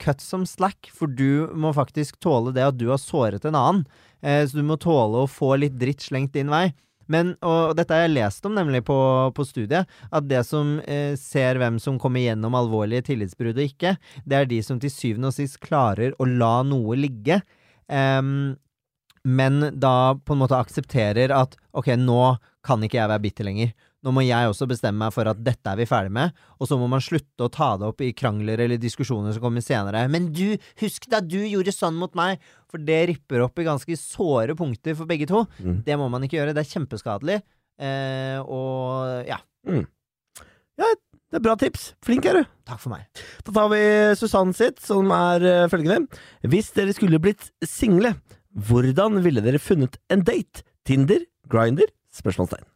Cut 0.03 0.21
some 0.21 0.47
slack, 0.47 0.89
for 0.93 1.07
du 1.07 1.47
må 1.55 1.71
faktisk 1.75 2.17
tåle 2.23 2.51
det 2.55 2.65
at 2.67 2.79
du 2.79 2.89
har 2.91 2.99
såret 3.01 3.45
en 3.47 3.55
annen. 3.55 3.85
Eh, 4.21 4.43
så 4.47 4.59
du 4.59 4.65
må 4.67 4.77
tåle 4.81 5.23
å 5.23 5.29
få 5.31 5.55
litt 5.61 5.77
dritt 5.79 6.03
slengt 6.03 6.35
din 6.35 6.51
vei. 6.51 6.69
Men, 7.11 7.35
og 7.45 7.75
dette 7.77 7.93
har 7.93 8.07
jeg 8.07 8.15
lest 8.15 8.45
om 8.49 8.55
nemlig 8.57 8.81
på, 8.87 8.97
på 9.37 9.45
studiet, 9.45 9.85
at 9.85 10.25
det 10.25 10.41
som 10.47 10.79
eh, 10.89 11.13
ser 11.19 11.59
hvem 11.61 11.77
som 11.81 11.99
kommer 12.01 12.23
gjennom 12.23 12.57
alvorlige 12.57 13.11
tillitsbrudd 13.11 13.59
og 13.59 13.67
ikke, 13.67 13.95
det 14.25 14.39
er 14.39 14.49
de 14.49 14.61
som 14.65 14.79
til 14.81 14.93
syvende 14.93 15.29
og 15.29 15.37
sist 15.37 15.59
klarer 15.63 16.15
å 16.17 16.27
la 16.29 16.57
noe 16.65 16.97
ligge. 16.97 17.39
Em, 17.85 18.55
men 19.25 19.69
da 19.73 20.15
på 20.17 20.33
en 20.33 20.41
måte 20.41 20.57
aksepterer 20.57 21.33
at 21.33 21.53
ok, 21.77 21.93
nå 22.01 22.35
kan 22.65 22.81
ikke 22.81 22.99
jeg 22.99 23.11
være 23.11 23.23
bitter 23.23 23.49
lenger. 23.49 23.75
Nå 24.05 24.11
må 24.13 24.21
jeg 24.21 24.51
også 24.51 24.67
bestemme 24.69 25.01
meg 25.01 25.13
for 25.15 25.25
at 25.31 25.39
dette 25.41 25.71
er 25.71 25.79
vi 25.79 25.87
ferdig 25.89 26.11
med, 26.13 26.35
og 26.61 26.69
så 26.69 26.77
må 26.77 26.85
man 26.91 27.01
slutte 27.01 27.47
å 27.47 27.49
ta 27.49 27.71
det 27.81 27.87
opp 27.89 28.03
i 28.05 28.11
krangler 28.13 28.61
eller 28.61 28.77
diskusjoner 28.77 29.33
som 29.33 29.41
kommer 29.41 29.65
senere. 29.65 30.03
Men 30.13 30.27
du, 30.35 30.59
husk 30.83 31.07
da 31.09 31.23
du 31.25 31.39
gjorde 31.41 31.73
sånn 31.73 31.97
mot 31.97 32.13
meg! 32.17 32.43
For 32.69 32.81
det 32.85 32.99
ripper 33.09 33.41
opp 33.45 33.57
i 33.57 33.65
ganske 33.65 33.97
såre 33.97 34.53
punkter 34.57 34.97
for 34.99 35.09
begge 35.09 35.25
to. 35.29 35.41
Mm. 35.57 35.79
Det 35.87 35.97
må 35.97 36.09
man 36.11 36.25
ikke 36.25 36.37
gjøre. 36.37 36.53
Det 36.53 36.61
er 36.65 36.71
kjempeskadelig. 36.75 37.39
Eh, 37.81 38.37
og 38.45 39.25
ja, 39.27 39.39
Ja, 39.65 40.91
Det 41.31 41.39
er 41.39 41.43
bra 41.43 41.55
tips. 41.59 41.89
Flink 42.05 42.27
er 42.29 42.37
du. 42.37 42.43
takk 42.69 42.83
for 42.83 42.93
meg. 42.93 43.07
Da 43.47 43.55
tar 43.55 43.71
vi 43.73 43.81
Susann 44.19 44.53
sitt, 44.55 44.77
som 44.83 45.09
er 45.15 45.43
uh, 45.65 45.69
følgende. 45.71 46.05
Hvis 46.45 46.69
dere 46.77 46.93
skulle 46.95 47.19
blitt 47.23 47.49
single, 47.65 48.13
hvordan 48.69 49.19
ville 49.25 49.43
dere 49.43 49.59
funnet 49.59 49.97
en 50.13 50.23
date? 50.27 50.63
Tinder? 50.85 51.25
Grinder? 51.51 51.89
Spørsmålstegn. 52.15 52.67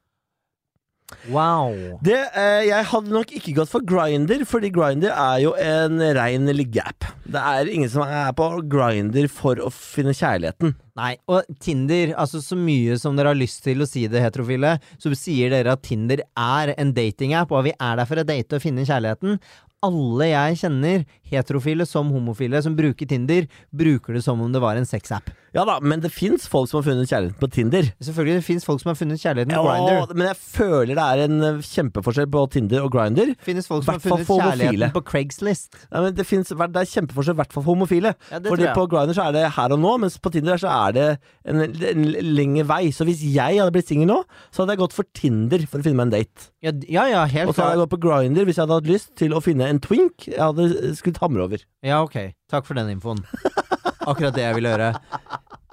Wow. 1.30 1.76
Det, 2.06 2.18
eh, 2.38 2.66
jeg 2.70 2.88
hadde 2.92 3.14
nok 3.14 3.32
ikke 3.36 3.54
gått 3.58 3.72
for 3.72 3.86
Grinder, 3.86 4.44
fordi 4.48 4.72
Grinder 4.74 5.14
er 5.14 5.40
jo 5.44 5.54
en 5.60 6.02
rein 6.18 6.50
liggeapp. 6.56 7.08
Det 7.30 7.42
er 7.52 7.70
ingen 7.70 7.92
som 7.92 8.06
er 8.06 8.32
på 8.38 8.48
Grinder 8.72 9.30
for 9.32 9.62
å 9.62 9.70
finne 9.74 10.16
kjærligheten. 10.18 10.76
Nei, 11.00 11.14
og 11.32 11.48
Tinder, 11.64 12.16
altså 12.20 12.42
så 12.44 12.58
mye 12.60 12.98
som 13.00 13.16
dere 13.18 13.32
har 13.34 13.40
lyst 13.40 13.62
til 13.64 13.84
å 13.84 13.88
si 13.88 14.06
det 14.12 14.24
heterofile, 14.24 14.78
så 15.00 15.14
sier 15.16 15.54
dere 15.54 15.76
at 15.78 15.86
Tinder 15.86 16.26
er 16.34 16.74
en 16.76 16.94
datingapp, 16.96 17.52
og 17.54 17.68
vi 17.70 17.76
er 17.78 18.00
der 18.00 18.10
for 18.10 18.20
å 18.20 18.28
date 18.28 18.58
og 18.58 18.64
finne 18.66 18.88
kjærligheten. 18.88 19.40
Alle 19.86 20.26
jeg 20.28 20.58
kjenner, 20.60 21.06
heterofile 21.32 21.86
som 21.88 22.10
homofile, 22.12 22.60
som 22.66 22.76
bruker 22.76 23.08
Tinder, 23.08 23.46
bruker 23.72 24.18
det 24.18 24.26
som 24.26 24.42
om 24.44 24.52
det 24.52 24.60
var 24.60 24.76
en 24.76 24.88
sexapp. 24.88 25.30
Ja 25.56 25.64
da, 25.66 25.80
men 25.82 26.02
det 26.04 26.12
fins 26.14 26.46
folk 26.52 26.70
som 26.70 26.80
har 26.80 26.86
funnet 26.90 27.10
kjærligheten 27.10 27.40
på 27.42 27.50
Tinder. 27.54 27.88
Selvfølgelig, 28.06 28.40
det 28.40 28.46
fins 28.46 28.68
folk 28.68 28.82
som 28.84 28.92
har 28.92 28.98
funnet 29.00 29.22
kjærligheten 29.22 29.54
Ja, 29.56 29.62
på 29.64 29.72
Grindr. 29.74 30.14
men 30.20 30.28
jeg 30.30 30.38
føler 30.38 30.94
det 31.00 31.06
er 31.06 31.24
en 31.26 31.46
eh, 31.48 31.62
kjempeforskjell 31.66 32.30
på 32.36 32.44
Tinder 32.54 32.86
og 32.86 32.92
Grinder. 32.94 33.32
Finnes 33.46 33.70
folk 33.70 33.86
som 33.88 33.96
har 33.96 34.04
funnet 34.04 34.30
kjærligheten 34.30 34.94
på 34.96 35.04
Craigslist. 35.10 35.80
Ja, 35.90 36.04
men 36.06 36.14
det, 36.18 36.26
finnes, 36.30 36.54
det 36.54 36.84
er 36.84 36.92
kjempeforskjell, 36.94 37.38
i 37.38 37.42
hvert 37.42 37.56
fall 37.56 37.66
for 37.66 37.72
homofile. 37.74 38.14
Ja, 38.30 38.42
Fordi 38.46 38.70
på 38.78 38.86
Grindr 38.94 39.18
så 39.18 39.26
er 39.30 39.38
det 39.40 39.46
her 39.58 39.76
og 39.76 39.82
nå, 39.82 39.96
mens 40.06 40.20
på 40.22 40.34
Tinder 40.36 40.62
så 40.62 40.70
er 40.76 40.98
det 41.00 41.08
en, 41.50 41.64
en 41.66 42.06
lengre 42.36 42.68
vei. 42.70 42.82
Så 42.96 43.08
hvis 43.10 43.24
jeg 43.26 43.58
hadde 43.60 43.74
blitt 43.76 43.90
singel 43.90 44.10
nå, 44.12 44.20
så 44.54 44.64
hadde 44.64 44.78
jeg 44.78 44.84
gått 44.86 44.98
for 44.98 45.10
Tinder 45.18 45.66
for 45.70 45.82
å 45.82 45.88
finne 45.88 46.02
meg 46.04 46.10
en 46.12 46.16
date. 46.20 46.50
Ja, 46.62 46.76
ja, 46.92 47.08
ja, 47.10 47.26
helt 47.32 47.50
Og 47.50 47.56
så 47.56 47.64
hadde 47.64 47.78
jeg 47.78 47.84
gått 47.86 47.96
på 47.96 48.02
Grindr 48.06 48.46
hvis 48.46 48.60
jeg 48.60 48.66
hadde 48.68 48.80
hatt 48.82 48.90
lyst 48.92 49.14
til 49.20 49.34
å 49.34 49.42
finne 49.44 49.70
en 49.72 49.82
twink. 49.82 50.30
Jeg 50.30 50.42
hadde 50.44 50.94
skutt 51.00 51.22
hammer 51.24 51.48
over. 51.48 51.64
Ja, 51.86 52.04
ok. 52.06 52.36
Takk 52.52 52.68
for 52.70 52.78
den 52.78 52.94
infoen. 52.94 53.24
Akkurat 54.10 54.34
det 54.34 54.42
jeg 54.46 54.56
ville 54.58 54.72
høre. 54.74 54.94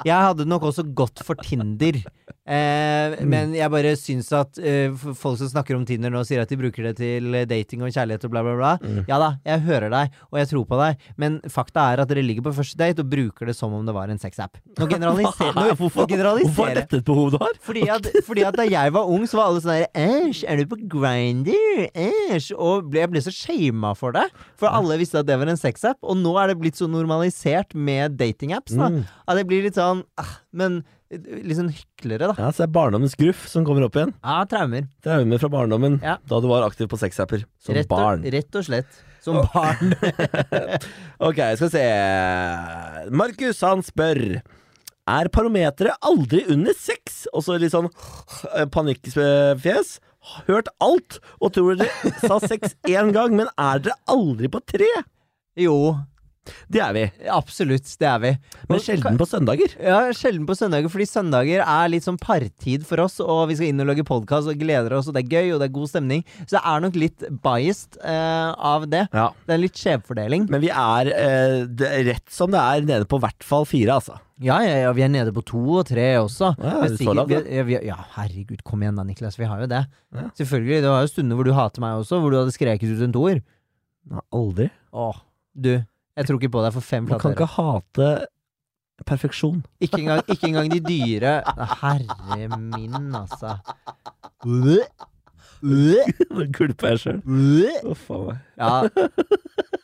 Jeg 0.05 0.17
hadde 0.21 0.45
nok 0.45 0.67
også 0.69 0.85
gått 0.97 1.23
for 1.25 1.39
Tinder. 1.41 2.03
Eh, 2.47 3.17
men 3.27 3.51
jeg 3.57 3.71
bare 3.73 3.93
syns 3.99 4.29
at 4.37 4.59
eh, 4.63 4.93
folk 5.19 5.39
som 5.41 5.49
snakker 5.51 5.75
om 5.75 5.83
Tinder 5.89 6.13
nå, 6.15 6.21
sier 6.29 6.45
at 6.45 6.51
de 6.53 6.59
bruker 6.61 6.87
det 6.87 6.93
til 7.01 7.35
eh, 7.35 7.47
dating 7.51 7.83
og 7.83 7.91
kjærlighet 7.91 8.27
og 8.29 8.31
bla, 8.31 8.43
bla, 8.47 8.55
bla. 8.61 8.73
Mm. 8.87 9.01
Ja 9.11 9.19
da, 9.19 9.31
jeg 9.49 9.65
hører 9.67 9.91
deg, 9.91 10.15
og 10.31 10.39
jeg 10.39 10.51
tror 10.53 10.67
på 10.71 10.79
deg, 10.79 11.03
men 11.19 11.41
fakta 11.51 11.89
er 11.95 12.05
at 12.05 12.13
dere 12.13 12.23
ligger 12.23 12.47
på 12.47 12.55
første 12.61 12.79
date 12.79 13.03
og 13.03 13.11
bruker 13.11 13.51
det 13.51 13.57
som 13.59 13.75
om 13.75 13.83
det 13.89 13.95
var 13.97 14.13
en 14.15 14.23
sexapp. 14.23 14.61
Nå 14.79 14.87
generaliserer 14.95 15.59
nå, 15.59 15.67
hvorfor, 15.81 16.07
hvorfor 16.07 16.71
er 16.71 16.81
dette 16.83 17.01
et 17.03 17.09
behov 17.11 17.35
du 17.35 17.39
har? 17.43 17.59
fordi 17.67 17.83
at, 17.91 18.07
fordi 18.27 18.47
at 18.47 18.57
da 18.63 18.69
jeg 18.71 18.95
var 18.95 19.11
ung, 19.11 19.27
så 19.27 19.41
var 19.41 19.51
alle 19.51 19.65
sånn 19.65 19.75
der 19.81 19.91
Æsj, 20.07 20.45
er 20.47 20.63
du 20.63 20.71
på 20.71 20.79
Grindr? 20.95 21.89
Æsj. 21.99 22.53
Og 22.57 22.95
jeg 22.95 23.11
ble 23.11 23.23
så 23.27 23.33
shama 23.35 23.91
for 23.99 24.15
det. 24.15 24.27
For 24.61 24.71
alle 24.71 25.01
visste 25.01 25.19
at 25.21 25.27
det 25.29 25.37
var 25.41 25.51
en 25.51 25.59
sexapp. 25.59 25.99
Og 26.07 26.19
nå 26.21 26.33
er 26.41 26.53
det 26.53 26.59
blitt 26.63 26.79
så 26.79 26.87
normalisert 26.91 27.75
med 27.75 28.17
datingapps 28.21 28.77
da, 28.79 28.87
Mm. 28.87 29.03
at 29.27 29.37
det 29.41 29.47
blir 29.49 29.65
litt 29.67 29.75
sånn 29.75 30.05
ah, 30.21 30.37
Men 30.55 30.77
litt 31.11 31.57
sånn 31.59 31.71
hyklere, 31.71 32.33
da. 32.33 32.35
Ja, 32.39 32.49
så 32.51 32.65
det 32.65 32.69
er 32.69 32.73
barndommens 32.75 33.15
gruff 33.19 33.45
som 33.49 33.65
kommer 33.69 33.85
opp 33.87 33.95
igjen. 33.99 34.11
Ja, 34.25 34.41
traumer. 34.51 34.89
Traumer 35.07 35.39
fra 35.43 35.51
barndommen 35.53 36.01
Ja. 36.03 36.17
da 36.27 36.41
du 36.43 36.49
var 36.51 36.67
aktiv 36.67 36.89
på 36.91 36.99
sexapper 36.99 37.45
som 37.63 37.75
Rett 37.77 37.89
barn. 37.89 38.25
Rett 38.27 38.55
og 38.59 38.65
slett. 38.67 39.03
Som 39.23 39.41
barn. 39.55 39.95
Ok, 41.27 41.39
skal 41.59 41.67
vi 41.67 41.73
se 41.73 43.11
Markus, 43.11 43.61
han 43.67 43.83
spør 43.87 44.21
Er 45.07 45.29
parometeret 45.35 45.97
aldri 46.07 46.43
under 46.53 46.75
seks? 46.79 47.25
Og 47.33 47.43
så 47.47 47.57
litt 47.59 47.73
sånn 47.75 47.89
eh, 48.55 48.67
panikkfjes. 48.67 49.97
Hørt 50.49 50.69
alt, 50.83 51.21
og 51.39 51.53
tror 51.55 51.79
dere 51.79 52.11
sa 52.19 52.41
seks 52.43 52.75
én 52.91 53.13
gang, 53.15 53.37
men 53.39 53.47
er 53.55 53.79
dere 53.85 53.95
aldri 54.11 54.51
på 54.51 54.59
tre? 54.67 54.89
jo, 55.57 55.77
Det 56.73 56.81
er 56.83 56.93
vi. 56.97 57.05
absolutt. 57.33 57.89
Det 58.01 58.09
er 58.09 58.19
vi. 58.23 58.33
Men 58.71 58.83
sjelden 58.83 59.19
på 59.21 59.27
søndager. 59.29 59.75
Ja, 59.83 60.01
sjelden 60.17 60.47
på 60.49 60.57
søndager, 60.59 60.91
fordi 60.93 61.07
søndager 61.09 61.63
er 61.65 61.91
litt 61.93 62.07
sånn 62.07 62.19
partid 62.21 62.85
for 62.89 63.03
oss, 63.05 63.19
og 63.23 63.47
vi 63.51 63.59
skal 63.59 63.71
inn 63.73 63.83
og 63.85 63.91
lage 63.91 64.07
podkast 64.07 64.51
og 64.51 64.61
gleder 64.61 64.97
oss, 64.99 65.09
og 65.11 65.17
det 65.17 65.25
er 65.25 65.35
gøy, 65.39 65.55
og 65.55 65.63
det 65.63 65.71
er 65.71 65.75
god 65.79 65.93
stemning. 65.93 66.27
Så 66.45 66.57
det 66.59 66.63
er 66.63 66.85
nok 66.87 67.01
litt 67.01 67.27
biased 67.45 67.99
uh, 68.03 68.53
av 68.75 68.87
det. 68.93 69.07
Ja. 69.13 69.31
Det 69.47 69.57
er 69.57 69.65
litt 69.65 69.81
skjevfordeling. 69.81 70.47
Men 70.53 70.65
vi 70.65 70.71
er 70.73 71.13
uh, 71.13 71.59
det, 71.67 71.93
rett 72.13 72.31
som 72.33 72.55
det 72.55 72.63
er 72.63 72.87
nede 72.87 73.09
på 73.11 73.21
hvert 73.23 73.47
fall 73.47 73.67
fire, 73.69 73.99
altså. 73.99 74.21
Ja, 74.43 74.59
ja, 74.61 74.75
ja, 74.85 74.91
vi 74.93 75.01
er 75.01 75.09
nede 75.09 75.33
på 75.33 75.41
to 75.49 75.61
og 75.79 75.87
tre 75.89 76.11
også. 76.21 76.51
Ja, 76.61 76.83
det 76.85 76.99
sikkert- 77.01 77.31
vi, 77.31 77.39
ja, 77.57 77.63
vi, 77.65 77.77
ja, 77.89 77.97
herregud, 78.19 78.61
kom 78.69 78.83
igjen 78.85 78.99
da, 78.99 79.05
Niklas. 79.07 79.39
Vi 79.41 79.49
har 79.49 79.63
jo 79.65 79.69
det. 79.71 79.87
Ja. 80.13 80.27
Selvfølgelig. 80.37 80.83
Det 80.85 80.91
var 80.93 81.05
jo 81.07 81.09
stunder 81.09 81.39
hvor 81.39 81.49
du 81.49 81.55
hater 81.57 81.81
meg 81.81 82.03
også, 82.03 82.21
hvor 82.21 82.35
du 82.35 82.37
hadde 82.43 82.53
skreket 82.53 82.93
ut 82.93 83.05
en 83.07 83.15
toer. 83.17 83.41
Aldri. 84.37 84.69
Åh, 84.93 85.23
du. 85.57 85.73
Jeg 86.17 86.27
tror 86.27 86.37
ikke 86.41 86.53
på 86.57 86.63
deg 86.65 86.73
for 86.73 86.81
fem 86.81 87.05
plater. 87.07 87.29
Man 87.29 87.37
kan 87.37 87.37
ikke 87.37 87.53
hate 87.57 88.27
Perfeksjon. 89.07 89.59
Ikke 89.85 89.99
engang, 90.01 90.23
ikke 90.33 90.47
engang 90.49 90.71
de 90.73 90.81
dyre 90.81 91.43
Herre 91.83 92.49
min, 92.59 93.13
altså. 93.15 93.59
Nå 94.47 94.79
gulper 96.57 96.89
jeg 96.95 96.99
sjøl. 97.03 97.19
Øh. 97.27 97.85
a 97.85 97.87
meg. 98.23 98.39
Ja. 98.57 98.89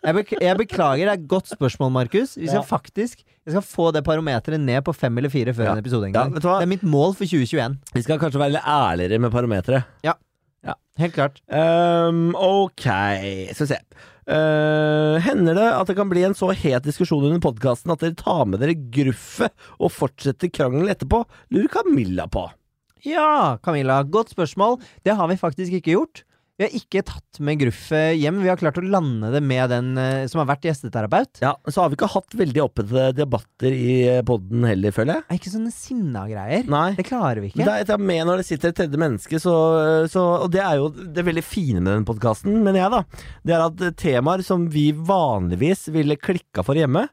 Jeg, 0.03 0.15
bek 0.17 0.33
jeg 0.41 0.57
beklager, 0.59 1.05
det 1.07 1.13
er 1.13 1.19
et 1.21 1.29
godt 1.31 1.49
spørsmål, 1.53 1.91
Markus. 1.95 2.35
Vi 2.37 2.47
skal 2.49 2.59
Ja. 2.63 2.67
faktisk 2.67 3.19
Jeg 3.45 3.53
skal 3.57 3.63
få 3.63 3.91
det 3.93 4.05
parometeret 4.05 4.61
ned 4.61 4.83
på 4.83 4.93
fem 4.95 5.19
eller 5.19 5.31
fire 5.31 5.53
før 5.55 5.65
Ja. 5.65 5.73
en 5.73 5.79
episode 5.79 6.07
en 6.07 6.13
gang. 6.13 6.33
Ja, 6.33 6.39
det 6.39 6.63
er 6.63 6.67
mitt 6.67 6.83
mål 6.83 7.15
for 7.15 7.25
2021. 7.25 7.77
Vi 7.95 8.03
skal 8.03 8.19
kanskje 8.19 8.39
være 8.39 8.51
litt 8.53 8.63
ærligere 8.67 9.19
med 9.19 9.31
parameteret. 10.63 10.79
Helt 10.99 11.15
klart. 11.15 11.43
Um, 11.49 12.35
ok, 12.35 12.83
skal 13.53 13.67
vi 13.67 13.71
se. 13.75 13.79
Uh, 14.23 15.19
hender 15.19 15.57
det 15.59 15.69
at 15.75 15.89
det 15.89 15.97
kan 15.99 16.09
bli 16.11 16.23
en 16.23 16.35
så 16.35 16.53
het 16.55 16.85
diskusjon 16.87 17.25
under 17.27 17.41
podkasten 17.43 17.91
at 17.91 18.01
dere 18.05 18.15
tar 18.15 18.45
med 18.47 18.61
dere 18.63 18.77
gruffet 18.95 19.51
og 19.81 19.91
fortsetter 19.91 20.49
krangelen 20.53 20.93
etterpå? 20.93 21.25
Lurer 21.51 21.69
Camilla 21.73 22.29
på. 22.31 22.47
Ja, 23.03 23.59
Camilla. 23.65 24.03
Godt 24.05 24.31
spørsmål. 24.31 24.79
Det 25.03 25.17
har 25.19 25.29
vi 25.29 25.37
faktisk 25.41 25.73
ikke 25.73 25.97
gjort. 25.97 26.23
Vi 26.61 26.67
har 26.67 26.75
ikke 26.77 27.01
tatt 27.09 27.39
med 27.43 27.57
Gruffet 27.63 28.19
hjem. 28.21 28.43
Vi 28.45 28.51
har 28.51 28.59
klart 28.61 28.77
å 28.79 28.85
lande 28.85 29.31
det 29.33 29.41
med 29.43 29.71
den 29.73 29.87
eh, 29.99 30.27
som 30.31 30.43
har 30.43 30.51
vært 30.51 30.67
gjesteterapeut. 30.69 31.41
Ja, 31.43 31.55
Så 31.65 31.81
har 31.81 31.89
vi 31.91 31.97
ikke 31.97 32.11
hatt 32.13 32.37
veldig 32.39 32.61
oppete 32.67 33.07
debatter 33.17 33.73
i 33.73 33.95
poden 34.29 34.67
heller, 34.69 34.93
føler 34.95 35.17
jeg. 35.17 35.25
Det 35.27 35.33
er 35.35 35.41
ikke 35.41 35.55
sånne 35.55 35.73
sinna 35.75 36.27
greier. 36.29 36.69
Nei. 36.71 36.85
Det 36.99 37.07
klarer 37.09 37.41
vi 37.41 37.49
Men 37.55 37.65
ikke. 37.65 37.67
det 37.71 37.79
er 37.79 37.97
et 37.97 38.05
med 38.13 38.29
når 38.29 38.43
det 38.43 38.47
sitter 38.51 38.69
et 38.75 38.79
tredje 38.83 39.01
menneske, 39.01 39.41
så, 39.43 39.55
så 40.13 40.27
Og 40.45 40.53
det 40.53 40.61
er 40.63 40.77
jo 40.83 40.91
det 40.93 41.25
veldig 41.27 41.45
fine 41.47 41.81
med 41.81 41.93
den 41.97 42.07
podkasten, 42.13 42.61
mener 42.61 42.83
jeg, 42.85 42.93
da. 42.99 43.27
Det 43.49 43.57
er 43.57 43.67
at 43.71 43.85
temaer 44.05 44.45
som 44.47 44.69
vi 44.77 44.91
vanligvis 44.93 45.89
ville 45.97 46.21
klikka 46.21 46.63
for 46.69 46.77
hjemme, 46.79 47.07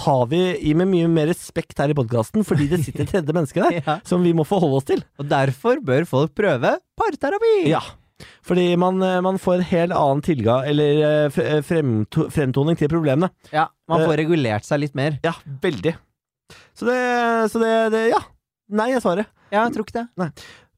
tar 0.00 0.26
vi 0.30 0.42
i 0.70 0.74
med 0.78 0.90
mye 0.90 1.08
mer 1.10 1.30
respekt 1.30 1.78
her 1.82 1.90
i 1.94 1.96
podkasten, 1.98 2.44
fordi 2.46 2.68
det 2.70 2.82
sitter 2.84 3.06
et 3.06 3.14
tredje 3.14 3.34
menneske 3.38 3.62
der. 3.62 3.80
Ja. 3.86 3.96
Som 4.06 4.26
vi 4.26 4.34
må 4.36 4.44
forholde 4.46 4.82
oss 4.82 4.90
til. 4.90 5.06
Og 5.22 5.30
derfor 5.30 5.78
bør 5.84 6.06
folk 6.10 6.34
prøve 6.38 6.76
parterapi. 7.00 7.54
Ja. 7.70 7.80
Fordi 8.46 8.66
man, 8.80 9.00
eh, 9.02 9.20
man 9.24 9.38
får 9.40 9.58
en 9.58 9.66
helt 9.70 9.96
annen 9.96 10.22
tilgang, 10.24 10.66
eller 10.70 11.02
eh, 11.06 11.40
eh, 11.44 11.62
fremto, 11.66 12.28
fremtoning 12.32 12.78
til 12.78 12.90
problemene. 12.92 13.30
Ja, 13.54 13.68
Man 13.90 14.04
får 14.06 14.20
regulert 14.22 14.66
seg 14.66 14.84
litt 14.84 14.94
mer. 14.98 15.18
Ja, 15.26 15.34
veldig. 15.62 15.96
Så 16.74 16.86
det, 16.88 17.00
så 17.52 17.62
det, 17.62 17.74
det 17.94 18.04
Ja. 18.12 18.22
Nei 18.70 18.92
er 18.94 19.02
svaret. 19.02 19.26
Ja, 19.50 19.64
jeg 19.64 19.74
tror 19.74 19.86
ikke 19.88 20.04
det. 20.06 20.28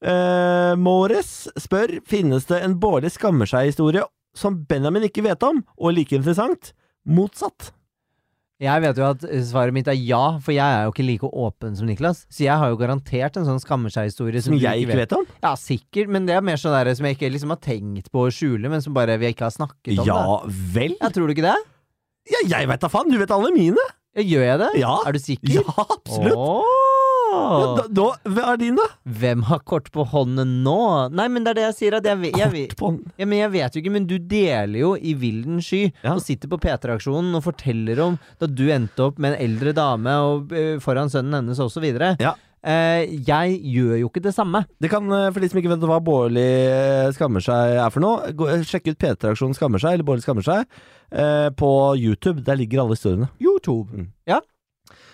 Uh, 0.03 0.73
Mores 0.81 1.45
spør 1.61 1.99
Finnes 2.09 2.47
det 2.49 2.57
en 2.65 2.73
Bårli 2.81 3.11
skammer 3.13 3.45
seg-historie 3.47 4.01
som 4.35 4.57
Benjamin 4.65 5.05
ikke 5.05 5.21
vet 5.27 5.45
om, 5.45 5.61
og 5.77 5.93
like 5.93 6.17
interessant 6.17 6.71
motsatt. 7.05 7.69
Jeg 8.61 8.83
vet 8.83 8.99
jo 9.01 9.05
at 9.07 9.23
svaret 9.49 9.73
mitt 9.75 9.87
er 9.89 9.97
ja, 9.97 10.37
for 10.43 10.53
jeg 10.53 10.61
er 10.63 10.85
jo 10.85 10.91
ikke 10.93 11.05
like 11.07 11.29
åpen 11.33 11.73
som 11.75 11.89
Niklas. 11.89 12.21
Så 12.31 12.45
jeg 12.45 12.53
har 12.61 12.69
jo 12.69 12.77
garantert 12.79 13.39
en 13.39 13.47
sånn 13.47 13.59
skammer 13.59 13.91
seg-historie 13.91 14.43
Som 14.45 14.55
jeg 14.61 14.85
ikke 14.85 14.99
vet 15.01 15.15
om? 15.17 15.25
Ja, 15.41 15.55
sikkert, 15.59 16.11
men 16.13 16.29
det 16.29 16.37
er 16.37 16.45
mer 16.45 16.61
sånn 16.61 16.75
der 16.77 16.93
som 16.95 17.09
jeg 17.09 17.17
ikke 17.17 17.31
liksom 17.33 17.51
har 17.55 17.59
tenkt 17.65 18.11
på 18.13 18.27
å 18.27 18.31
skjule, 18.31 18.69
men 18.71 18.83
som 18.85 18.95
bare 18.95 19.17
vi 19.19 19.33
ikke 19.33 19.49
har 19.49 19.55
snakket 19.57 19.97
om. 19.97 20.05
Ja 20.07 20.21
da. 20.21 20.39
vel? 20.77 20.95
Ja, 21.01 21.11
tror 21.15 21.27
du 21.27 21.35
ikke 21.35 21.47
det? 21.49 21.57
Ja, 22.29 22.45
jeg 22.55 22.69
vet 22.71 22.85
da 22.85 22.93
faen! 22.93 23.11
Du 23.11 23.19
vet 23.19 23.33
alle 23.35 23.51
mine! 23.55 23.89
Ja, 24.13 24.21
Gjør 24.21 24.43
jeg 24.45 24.59
det? 24.61 24.71
Ja. 24.77 24.95
Er 25.09 25.17
du 25.17 25.23
sikker? 25.25 25.55
Ja, 25.57 25.87
absolutt! 25.89 26.37
Åh. 26.37 26.92
Ja, 27.33 27.73
da, 27.77 27.85
da, 27.99 28.05
hva 28.35 28.45
er 28.53 28.61
din, 28.61 28.77
da? 28.79 28.87
Hvem 29.19 29.43
har 29.49 29.63
kort 29.67 29.89
på 29.93 30.05
hånden 30.13 30.59
nå? 30.65 30.77
Nei, 31.15 31.27
men 31.33 31.45
det 31.45 31.53
er 31.53 31.59
det 31.59 31.67
jeg 31.67 31.77
sier. 31.79 31.97
At 31.99 32.07
jeg, 32.07 32.31
jeg, 32.31 32.39
jeg, 32.39 32.69
Kort 32.71 32.79
på 32.79 32.91
hånden. 32.91 33.11
ja, 33.19 33.27
men 33.29 33.41
jeg 33.41 33.53
vet 33.57 33.75
jo 33.75 33.83
ikke, 33.83 33.95
men 33.97 34.07
du 34.09 34.15
deler 34.17 34.79
jo 34.79 34.93
i 34.97 35.15
villen 35.19 35.59
sky. 35.63 35.83
Ja. 36.03 36.15
Og 36.15 36.23
sitter 36.25 36.51
på 36.51 36.61
P3-aksjonen 36.63 37.35
og 37.39 37.45
forteller 37.45 38.05
om 38.05 38.17
da 38.41 38.49
du 38.49 38.65
endte 38.73 39.09
opp 39.09 39.21
med 39.21 39.33
en 39.33 39.45
eldre 39.49 39.75
dame 39.77 40.17
og 40.23 40.55
uh, 40.55 40.79
foran 40.83 41.11
sønnen 41.13 41.41
hennes 41.41 41.61
osv. 41.63 41.87
Ja. 42.21 42.35
Eh, 42.63 43.09
jeg 43.27 43.57
gjør 43.75 43.97
jo 43.99 44.07
ikke 44.07 44.23
det 44.23 44.31
samme. 44.35 44.63
Det 44.79 44.89
kan, 44.91 45.03
eh, 45.11 45.31
For 45.31 45.41
de 45.41 45.49
som 45.49 45.59
ikke 45.59 45.73
vet 45.73 45.83
hva 45.83 45.99
Bårli 45.99 47.11
skammer 47.11 47.43
seg 47.43 47.75
er 47.75 47.89
for 47.91 47.99
noe, 47.99 48.31
gå, 48.31 48.47
sjekk 48.63 48.87
ut 48.93 48.99
P3-aksjonen 49.03 49.57
Skammer 49.57 49.83
seg, 49.83 49.97
eller 49.97 50.07
Bårli 50.07 50.23
skammer 50.23 50.45
seg, 50.45 50.63
uh, 51.11 51.49
på 51.51 51.71
YouTube. 51.99 52.43
Der 52.43 52.55
ligger 52.55 52.81
alle 52.81 52.95
historiene. 52.95 53.29
YouTube. 53.41 53.91
Mm. 53.91 54.11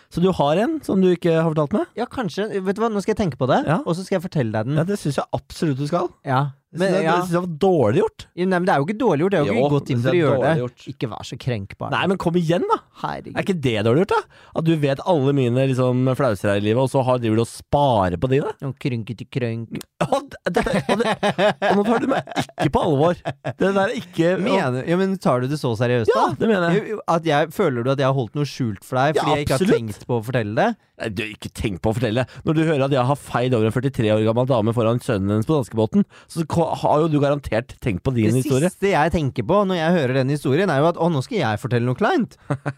Så 0.09 0.21
du 0.23 0.31
har 0.33 0.57
en 0.57 0.79
som 0.81 1.01
du 1.01 1.11
ikke 1.13 1.35
har 1.37 1.45
fortalt 1.51 1.73
meg? 1.75 1.85
Ja, 1.95 2.05
kanskje. 2.09 2.47
Vet 2.65 2.75
du 2.75 2.81
hva, 2.81 2.89
nå 2.89 3.01
skal 3.03 3.13
jeg 3.13 3.19
tenke 3.29 3.37
på 3.37 3.45
det, 3.47 3.59
Ja. 3.67 3.75
og 3.85 3.93
så 3.95 4.01
skal 4.03 4.17
jeg 4.17 4.23
fortelle 4.25 4.51
deg 4.51 4.65
den. 4.65 4.77
Ja, 4.77 4.83
Det 4.83 4.97
syns 4.97 5.17
jeg 5.21 5.25
absolutt 5.37 5.77
du 5.77 5.85
skal. 5.87 6.09
Ja. 6.25 6.39
Det 6.69 6.77
Men, 6.83 6.91
syns 6.93 7.03
ja. 7.07 7.13
det 7.33 7.39
var 7.41 7.53
dårlig 7.63 8.01
gjort. 8.03 8.23
Nei, 8.37 8.45
men 8.45 8.65
det 8.67 8.73
er 8.75 8.77
jo 8.81 8.85
ikke 8.85 8.97
dårlig 9.01 9.23
gjort. 9.23 9.31
Det 9.33 9.39
er 9.39 9.47
jo 9.47 9.53
Jo, 9.55 9.61
ikke 9.63 9.73
godt 9.73 9.89
inn 9.89 10.01
for 10.03 10.09
å 10.13 10.19
gjøre 10.19 10.41
det. 10.43 10.51
gjort. 10.59 10.83
Ikke 10.91 11.07
vær 11.09 11.25
så 11.25 11.37
krenkbar. 11.41 11.89
Nei, 11.95 12.01
men 12.11 12.19
kom 12.21 12.35
igjen, 12.37 12.65
da! 12.69 12.77
Er 13.09 13.29
ikke 13.41 13.55
det 13.63 13.73
dårlig 13.87 14.03
gjort, 14.03 14.13
da? 14.13 14.37
At 14.59 14.67
du 14.67 14.71
vet 14.83 15.01
alle 15.09 15.33
mine 15.33 15.63
liksom, 15.71 16.03
flauser 16.19 16.51
her 16.51 16.61
i 16.61 16.65
livet, 16.67 16.83
og 16.83 16.91
så 16.93 17.01
har, 17.07 17.17
driver 17.23 17.39
du 17.39 17.43
og 17.45 17.49
sparer 17.49 18.19
på 18.21 18.29
de, 18.29 18.41
da? 18.45 18.53
Og 18.69 18.75
krynkete 18.85 19.25
krønk. 19.33 19.79
Og, 20.05 20.29
det, 20.45 20.63
og, 20.93 21.01
og 21.01 21.79
nå 21.79 21.83
tar 21.89 22.03
du 22.05 22.07
meg 22.13 22.29
ikke 22.43 22.69
på 22.77 22.83
alvor. 22.85 23.17
Det 23.49 23.57
der 23.65 23.81
er 23.87 23.95
ikke 23.97 24.29
Mener, 24.39 24.83
ja, 24.87 24.99
men 25.01 25.17
tar 25.21 25.41
du 25.41 25.49
det 25.51 25.57
så 25.61 25.73
seriøst, 25.79 26.13
da? 26.13 26.27
Ja, 26.29 26.37
det 26.37 26.51
mener 26.53 26.77
jeg. 26.77 26.99
At 27.09 27.25
jeg, 27.27 27.49
føler 27.55 27.81
du 27.85 27.91
at 27.95 27.99
jeg 28.03 28.07
har 28.11 28.15
holdt 28.17 28.37
noe 28.37 28.45
skjult 28.47 28.85
for 28.85 29.01
deg 29.01 29.17
Ja, 29.17 29.25
fordi 29.25 29.39
jeg 29.41 29.47
ikke 29.49 29.57
har 29.57 29.73
tenkt 29.73 30.05
på 30.09 30.19
å 30.19 30.23
fortelle 30.29 30.53
det? 30.59 30.69
Nei, 30.99 31.09
du, 31.15 31.21
ikke 31.31 31.49
tenk 31.55 31.77
på 31.81 31.93
å 31.93 31.95
fortelle. 31.95 32.25
det! 32.27 32.41
Når 32.45 32.57
du 32.57 32.61
hører 32.67 32.85
at 32.89 32.93
jeg 32.93 33.07
har 33.09 33.19
feid 33.23 33.53
over 33.55 33.69
en 33.69 33.75
43 33.75 34.09
år 34.13 34.23
gammel 34.27 34.47
dame 34.49 34.73
foran 34.75 34.99
sønnen 35.03 35.31
hennes 35.37 35.47
på 35.47 35.55
danskebåten, 35.55 36.03
så 36.27 36.43
ko- 36.49 36.58
har 36.81 37.03
jo 37.03 37.09
du 37.11 37.19
garantert 37.21 37.75
tenkt 37.83 38.03
på 38.05 38.13
din 38.15 38.35
historie. 38.35 38.67
det 38.67 38.73
siste 38.73 38.93
jeg 38.93 39.13
tenker 39.15 39.45
på 39.47 39.61
når 39.69 39.79
jeg 39.79 39.95
hører 39.97 40.19
den 40.21 40.33
historien, 40.33 40.71
er 40.71 40.81
jo 40.83 40.89
at 40.91 40.99
å, 41.01 41.09
nå 41.11 41.21
skal 41.25 41.41
jeg 41.41 41.61
fortelle 41.61 41.87
noe 41.87 41.99
kleint. 41.99 42.37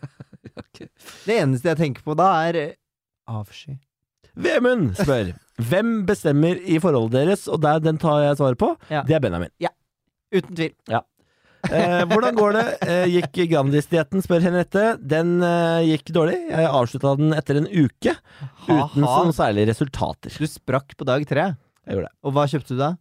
Det 1.28 1.36
eneste 1.38 1.70
jeg 1.70 1.78
tenker 1.78 2.04
på 2.06 2.16
da, 2.18 2.32
er 2.48 2.58
eh, 2.58 2.72
avsky. 3.30 3.76
Vemund 4.42 4.96
spør 4.98 5.34
Hvem 5.62 5.92
bestemmer 6.08 6.58
i 6.58 6.80
forholdet 6.82 7.20
deres, 7.20 7.46
og 7.52 7.62
der, 7.62 7.82
den 7.84 8.00
tar 8.02 8.24
jeg 8.24 8.40
svaret 8.40 8.58
på. 8.58 8.72
Ja. 8.90 9.04
Det 9.06 9.14
er 9.18 9.22
Benjamin. 9.22 9.52
Ja. 9.62 9.70
Uten 10.34 10.58
tvil. 10.58 10.74
Eh, 11.70 12.02
hvordan 12.10 12.38
går 12.38 12.56
det? 12.56 12.64
Eh, 12.88 13.04
gikk 13.20 13.44
Grandis-dietten, 13.52 14.24
spør 14.26 14.42
Henriette. 14.48 14.86
Den 14.98 15.36
eh, 15.46 15.92
gikk 15.92 16.10
dårlig. 16.16 16.40
Jeg 16.50 16.72
avslutta 16.72 17.14
den 17.20 17.36
etter 17.38 17.60
en 17.62 17.70
uke, 17.70 18.16
uten 18.66 18.80
Ha-ha. 18.80 19.04
noen 19.04 19.36
særlige 19.36 19.70
resultater. 19.70 20.34
Du 20.34 20.50
sprakk 20.50 20.96
på 20.98 21.06
dag 21.08 21.28
tre. 21.30 21.52
Jeg 21.86 21.98
gjorde 21.98 22.10
det. 22.10 22.16
Og 22.26 22.36
hva 22.38 22.48
kjøpte 22.50 22.74
du 22.74 22.82
da? 22.82 22.92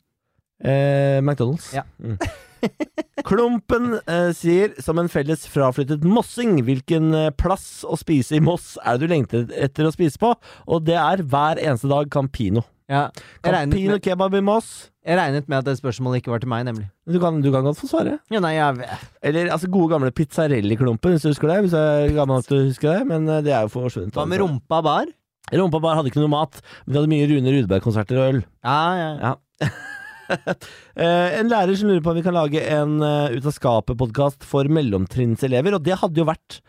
Eh, 0.60 1.18
McDonald's. 1.24 1.70
Ja. 1.74 1.86
Mm. 2.02 2.18
Klumpen 3.28 3.94
eh, 4.04 4.30
sier 4.36 4.74
som 4.84 4.98
en 5.00 5.08
felles 5.12 5.46
fraflyttet 5.48 6.04
mossing 6.04 6.58
hvilken 6.66 7.14
eh, 7.16 7.30
plass 7.36 7.86
å 7.88 7.96
spise 8.00 8.36
i 8.36 8.42
Moss 8.44 8.74
er 8.84 8.98
det 8.98 9.08
du 9.08 9.14
lengter 9.14 9.46
etter 9.56 9.88
å 9.88 9.94
spise 9.94 10.20
på, 10.20 10.34
og 10.68 10.84
det 10.88 10.98
er 11.00 11.24
hver 11.24 11.60
eneste 11.62 11.90
dag 11.90 12.10
Campino. 12.12 12.64
Ja, 12.90 13.06
Campino 13.44 13.94
med, 13.94 14.02
kebab 14.02 14.34
i 14.34 14.42
Moss. 14.42 14.90
jeg 15.06 15.14
regnet 15.16 15.46
med 15.48 15.60
at 15.60 15.68
det 15.68 15.76
spørsmålet 15.78 16.20
ikke 16.20 16.32
var 16.32 16.42
til 16.42 16.50
meg, 16.50 16.64
nemlig. 16.66 16.88
Du 17.06 17.20
kan, 17.22 17.38
du 17.40 17.48
kan 17.54 17.64
godt 17.64 17.78
få 17.78 17.88
svare. 17.90 18.16
Ja, 18.34 18.42
nei, 18.42 18.56
jeg, 18.56 18.88
Eller 19.30 19.52
altså 19.54 19.70
gode 19.70 19.92
gamle 19.94 20.10
Pizzarelli-klumpen, 20.10 21.14
hvis 21.14 21.24
du 21.24 21.30
husker 21.30 21.52
det. 21.52 21.60
Hvis 21.68 21.76
jeg 21.78 22.08
er 22.08 22.16
gammel 22.16 22.40
nok 22.40 22.48
til 22.48 22.58
å 22.58 22.66
huske 22.66 22.90
det, 22.90 23.06
men 23.08 23.30
eh, 23.30 23.44
det 23.46 23.54
er 23.54 23.68
jo 23.68 23.72
forsvunnet. 23.76 24.16
hva 24.18 24.26
med 24.28 24.42
rumpa 24.42 24.82
bar? 24.84 25.14
Rumpa 25.54 25.80
bar 25.82 25.96
hadde 25.98 26.10
ikke 26.10 26.22
noe 26.22 26.34
mat, 26.34 26.58
men 26.84 26.92
de 26.92 27.00
hadde 27.00 27.12
mye 27.14 27.30
Rune 27.30 27.54
Rudberg-konserter 27.56 28.18
og 28.18 28.34
øl. 28.34 28.42
Ja, 28.66 28.82
ja. 28.98 29.14
Ja. 29.30 29.70
Eh, 31.00 31.38
en 31.38 31.48
lærer 31.48 31.76
som 31.78 31.88
lurer 31.88 32.02
på 32.04 32.12
om 32.12 32.18
vi 32.18 32.24
kan 32.24 32.34
lage 32.36 32.60
en 32.60 32.98
eh, 33.04 33.36
Ut 33.38 33.46
av 33.48 33.54
skapet-podkast 33.56 34.44
for 34.44 34.68
mellomtrinnselever, 34.68 35.76
og 35.76 35.84
det 35.86 35.96
hadde 36.02 36.20
jo 36.20 36.28
vært 36.28 36.60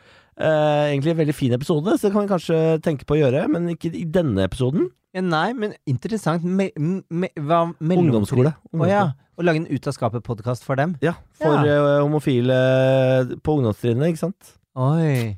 Uh, 0.41 0.87
egentlig 0.89 1.11
en 1.11 1.17
veldig 1.19 1.33
fin 1.35 1.53
episode, 1.53 1.91
så 1.99 2.07
det 2.07 2.13
kan 2.15 2.23
vi 2.23 2.29
kanskje 2.31 2.55
tenke 2.81 3.05
på 3.05 3.13
å 3.13 3.19
gjøre, 3.19 3.43
men 3.51 3.67
ikke 3.75 3.91
i 3.93 4.05
denne 4.09 4.47
episoden. 4.47 4.87
ja 5.13 5.21
nei, 5.21 5.51
men 5.53 5.75
interessant. 5.85 6.41
Me, 6.41 6.69
me, 6.79 7.29
hva, 7.35 7.65
Ungdomsskole. 7.77 8.55
Å 8.71 8.87
ja. 8.89 9.03
Å 9.37 9.45
lage 9.45 9.61
en 9.61 9.67
Ut 9.69 9.91
av 9.91 9.93
skapet-podkast 9.97 10.65
for 10.65 10.79
dem? 10.79 10.95
Ja, 11.03 11.13
for 11.37 11.67
Ja. 11.67 11.77
Uh, 11.77 11.99
homofile 12.07 12.57
på 13.43 13.59
ungdomstrinnet, 13.59 14.15
ikke 14.15 14.23
sant. 14.23 14.55
Oi. 14.79 15.35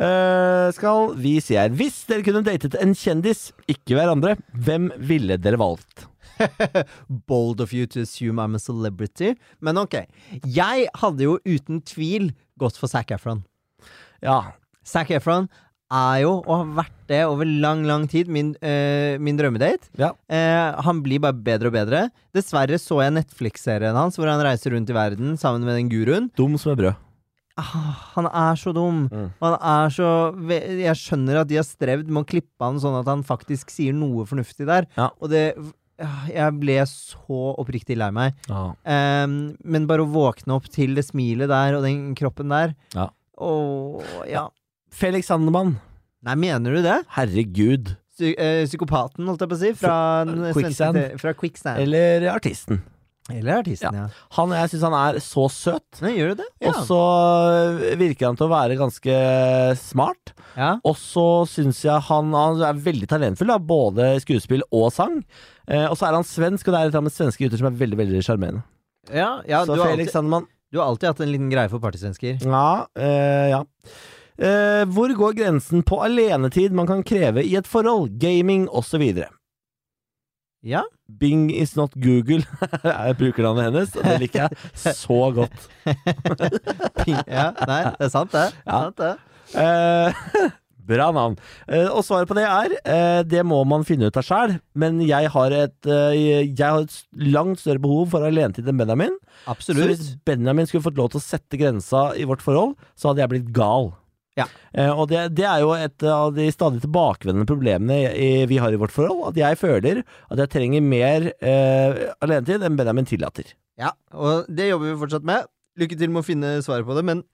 Uh, 0.00 0.70
skal 0.72 1.10
vi 1.20 1.34
si 1.44 1.58
her 1.58 1.68
Hvis 1.76 2.06
dere 2.08 2.24
kunne 2.24 2.40
datet 2.46 2.72
en 2.80 2.94
kjendis, 2.96 3.50
ikke 3.68 3.98
hverandre, 3.98 4.38
hvem 4.56 4.88
ville 4.96 5.36
dere 5.36 5.60
valgt? 5.60 6.06
Bold 7.30 7.60
of 7.60 7.74
you 7.76 7.86
to 7.86 8.04
assume 8.06 8.40
I'm 8.42 8.56
a 8.56 8.62
celebrity. 8.62 9.34
Men 9.60 9.80
ok. 9.80 10.02
Jeg 10.44 10.88
hadde 11.02 11.26
jo 11.26 11.38
uten 11.46 11.82
tvil 11.86 12.32
gått 12.60 12.78
for 12.80 12.90
Zac 12.90 13.12
Efron. 13.14 13.44
Ja, 14.24 14.52
Zac 14.86 15.10
Efron 15.14 15.48
er 15.90 16.22
jo, 16.22 16.36
og 16.44 16.50
har 16.54 16.72
vært 16.84 16.98
det 17.10 17.20
over 17.26 17.48
lang, 17.48 17.82
lang 17.88 18.06
tid, 18.10 18.28
min, 18.30 18.52
øh, 18.62 19.18
min 19.18 19.38
drømmedate. 19.38 19.90
Ja. 19.98 20.12
Eh, 20.30 20.82
han 20.86 21.02
blir 21.02 21.22
bare 21.22 21.34
bedre 21.34 21.70
og 21.70 21.74
bedre. 21.74 22.02
Dessverre 22.36 22.78
så 22.78 23.00
jeg 23.02 23.16
Netflix-serien 23.16 23.98
hans 23.98 24.18
hvor 24.18 24.30
han 24.30 24.42
reiser 24.44 24.76
rundt 24.76 24.90
i 24.90 24.96
verden 24.96 25.36
sammen 25.40 25.66
med 25.66 25.80
den 25.80 25.90
guruen. 25.90 26.30
dum 26.38 26.56
som 26.58 26.72
et 26.72 26.84
brød. 26.84 27.06
Ah, 27.58 27.96
han 28.14 28.26
er 28.30 28.56
så 28.56 28.72
dum. 28.72 29.08
Mm. 29.10 29.32
Han 29.42 29.56
er 29.58 29.90
så 29.92 30.10
Jeg 30.48 30.96
skjønner 30.96 31.42
at 31.42 31.48
de 31.50 31.58
har 31.58 31.66
strevd 31.66 32.08
med 32.08 32.22
å 32.22 32.28
klippe 32.30 32.64
han 32.64 32.78
sånn 32.80 33.00
at 33.00 33.10
han 33.10 33.24
faktisk 33.26 33.72
sier 33.74 33.92
noe 33.92 34.24
fornuftig 34.28 34.68
der. 34.70 34.86
Ja. 34.96 35.10
Og 35.20 35.32
det 35.32 35.44
Jeg 36.30 36.56
ble 36.60 36.76
så 36.88 37.40
oppriktig 37.60 37.96
lei 38.00 38.10
meg. 38.14 38.36
Ja. 38.48 38.70
Um, 39.24 39.38
men 39.62 39.88
bare 39.90 40.04
å 40.06 40.10
våkne 40.10 40.56
opp 40.56 40.68
til 40.72 40.94
det 40.98 41.04
smilet 41.08 41.50
der 41.52 41.76
og 41.78 41.84
den 41.86 42.10
kroppen 42.18 42.52
der 42.52 42.74
Ja. 42.96 43.10
Og 43.40 44.04
ja. 44.28 44.46
Felix 44.92 45.30
Sandemann. 45.30 45.76
Nei, 46.26 46.34
mener 46.36 46.76
du 46.76 46.82
det? 46.84 46.98
Herregud. 47.16 47.94
Psy 48.16 48.34
uh, 48.36 48.62
psykopaten, 48.68 49.24
holdt 49.30 49.40
jeg 49.46 49.52
på 49.52 49.56
å 49.56 49.60
si. 49.62 49.74
Fra, 49.80 49.98
den 50.28 50.50
Quicksand. 50.52 50.98
fra 51.22 51.32
Quicksand. 51.38 51.80
Eller 51.80 52.26
artisten. 52.34 52.82
Eller 53.30 53.60
artisten, 53.60 53.94
ja. 53.94 54.08
Han, 54.34 54.50
jeg 54.56 54.72
syns 54.72 54.84
han 54.88 54.94
er 54.98 55.18
så 55.22 55.44
søt. 55.54 56.00
Nei, 56.02 56.16
gjør 56.16 56.32
du 56.32 56.40
det? 56.40 56.48
Ja. 56.64 56.72
Og 56.72 56.80
så 56.88 56.98
virker 58.00 58.26
han 58.26 58.38
til 58.40 58.48
å 58.48 58.52
være 58.52 58.78
ganske 58.80 59.16
smart. 59.78 60.32
ja. 60.56 60.72
Og 60.82 60.96
så 60.98 61.26
syns 61.48 61.78
jeg 61.84 62.08
han, 62.08 62.34
han 62.34 62.64
er 62.66 62.80
veldig 62.88 63.06
talentfull, 63.12 63.52
da, 63.52 63.60
både 63.62 64.10
skuespill 64.24 64.64
og 64.74 64.88
sang. 64.94 65.20
Eh, 65.70 65.86
og 65.86 65.96
så 65.98 66.08
er 66.08 66.16
han 66.18 66.26
svensk, 66.26 66.68
og 66.68 66.74
det 66.74 66.80
er 66.80 66.90
et 66.90 67.02
med 67.06 67.14
svenske 67.14 67.44
gutter 67.44 67.60
som 67.60 67.70
er 67.70 67.76
veldig 67.78 67.98
veldig 68.00 68.22
sjarmerende. 68.26 68.64
ja, 69.08 69.40
ja 69.48 69.64
så 69.64 69.76
du, 69.76 69.82
har 69.82 69.92
Felix 69.94 70.16
alltid, 70.18 70.48
du 70.72 70.80
har 70.80 70.88
alltid 70.90 71.12
hatt 71.12 71.20
en 71.24 71.32
liten 71.32 71.50
greie 71.52 71.70
for 71.70 71.82
partysvensker. 71.82 72.40
Ja. 72.42 72.86
Eh, 72.98 73.50
ja. 73.54 73.64
Eh, 74.40 74.84
hvor 74.88 75.12
går 75.14 75.36
grensen 75.36 75.84
på 75.86 76.00
alenetid 76.02 76.72
man 76.72 76.88
kan 76.88 77.04
kreve 77.06 77.44
i 77.44 77.54
et 77.60 77.68
forhold, 77.68 78.16
gaming 78.18 78.68
osv.? 78.68 79.04
Ja. 80.62 80.82
Bing 81.20 81.50
is 81.50 81.76
not 81.76 81.94
Google 81.94 82.44
er 82.84 83.12
brukernavnet 83.18 83.70
hennes, 83.70 83.96
og 83.96 84.04
det 84.04 84.18
liker 84.20 84.48
jeg 84.48 84.86
så 84.96 85.20
godt. 85.34 85.68
ja. 87.26 87.50
Nei, 87.66 87.82
det 87.96 88.08
er 88.08 88.12
sant, 88.12 88.32
det. 88.32 88.48
Ja. 88.66 88.82
Sant, 88.88 88.98
det. 89.00 89.14
Eh, 89.60 90.50
bra 90.86 91.10
navn. 91.14 91.36
Eh, 91.68 91.88
og 91.88 92.02
svaret 92.06 92.30
på 92.30 92.36
det 92.38 92.46
er 92.48 92.74
eh, 92.80 93.20
det 93.26 93.44
må 93.46 93.60
man 93.68 93.86
finne 93.88 94.10
ut 94.10 94.18
av 94.18 94.26
sjæl, 94.26 94.56
men 94.78 95.00
jeg 95.04 95.30
har 95.34 95.54
et 95.56 95.88
eh, 95.88 96.44
Jeg 96.46 96.58
har 96.60 96.84
et 96.84 96.98
langt 97.34 97.62
større 97.62 97.82
behov 97.82 98.10
for 98.14 98.26
alenetid 98.26 98.68
enn 98.68 98.80
Benjamin. 98.80 99.16
Så 99.60 99.76
hvis 99.76 100.14
Benjamin 100.26 100.68
skulle 100.68 100.86
fått 100.86 100.98
lov 101.00 101.12
til 101.12 101.20
å 101.20 101.24
sette 101.24 101.60
grensa 101.60 102.10
i 102.16 102.26
vårt 102.28 102.44
forhold, 102.44 102.76
så 102.98 103.10
hadde 103.10 103.24
jeg 103.24 103.32
blitt 103.34 103.50
gal. 103.56 103.92
Ja. 104.38 104.46
Og 104.94 105.08
det, 105.10 105.24
det 105.36 105.44
er 105.44 105.60
jo 105.60 105.72
et 105.74 106.04
av 106.06 106.30
de 106.36 106.46
stadig 106.54 106.80
tilbakevendende 106.84 107.48
problemene 107.48 108.46
vi 108.48 108.60
har 108.62 108.72
i 108.72 108.78
vårt 108.80 108.94
forhold. 108.94 109.26
At 109.32 109.40
jeg 109.40 109.58
føler 109.60 110.00
at 110.04 110.44
jeg 110.44 110.52
trenger 110.54 110.86
mer 110.86 111.26
eh, 111.34 112.04
alenetid 112.22 112.64
enn 112.64 112.78
Benjamin 112.78 113.08
tillater. 113.10 113.50
Ja, 113.80 113.92
og 114.12 114.48
det 114.52 114.70
jobber 114.70 114.92
vi 114.92 115.00
fortsatt 115.02 115.26
med. 115.26 115.50
Lykke 115.80 115.98
til 115.98 116.12
med 116.12 116.22
å 116.22 116.26
finne 116.26 116.56
svaret 116.64 116.88
på 116.88 116.96
det, 116.96 117.04
men 117.08 117.24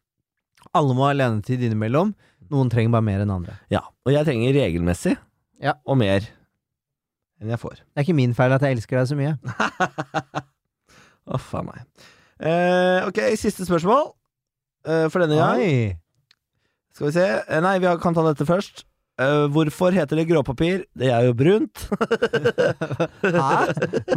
alle 0.77 0.95
må 0.97 1.07
ha 1.07 1.13
alenetid 1.15 1.63
innimellom. 1.67 2.15
Noen 2.53 2.71
trenger 2.73 2.93
bare 2.95 3.07
mer 3.07 3.23
enn 3.25 3.33
andre. 3.35 3.57
Ja, 3.73 3.81
Og 4.07 4.13
jeg 4.15 4.25
trenger 4.29 4.55
regelmessig 4.57 5.17
Ja. 5.63 5.75
og 5.87 5.97
mer 5.99 6.25
enn 7.41 7.51
jeg 7.53 7.59
får. 7.61 7.81
Det 7.83 8.01
er 8.01 8.05
ikke 8.07 8.17
min 8.17 8.35
feil 8.37 8.53
at 8.57 8.63
jeg 8.65 8.77
elsker 8.79 9.01
deg 9.01 9.09
så 9.11 9.17
mye. 9.19 9.35
Å, 11.27 11.39
faen 11.43 11.67
meg. 11.69 11.85
Eh, 12.39 13.07
ok, 13.09 13.19
siste 13.41 13.67
spørsmål 13.67 14.13
eh, 14.87 15.07
for 15.13 15.25
denne 15.25 15.39
gang. 15.41 15.63
Oi. 15.63 15.97
Skal 16.97 17.09
vi 17.11 17.15
se. 17.17 17.25
Eh, 17.49 17.61
nei, 17.65 17.79
vi 17.83 17.91
kan 18.03 18.15
ta 18.17 18.23
dette 18.29 18.47
først. 18.49 18.85
Eh, 19.21 19.47
hvorfor 19.53 19.95
heter 19.97 20.21
det 20.21 20.27
gråpapir? 20.29 20.85
Det 20.97 21.09
er 21.13 21.27
jo 21.27 21.35
brunt. 21.37 21.87
Hæ? 23.25 23.57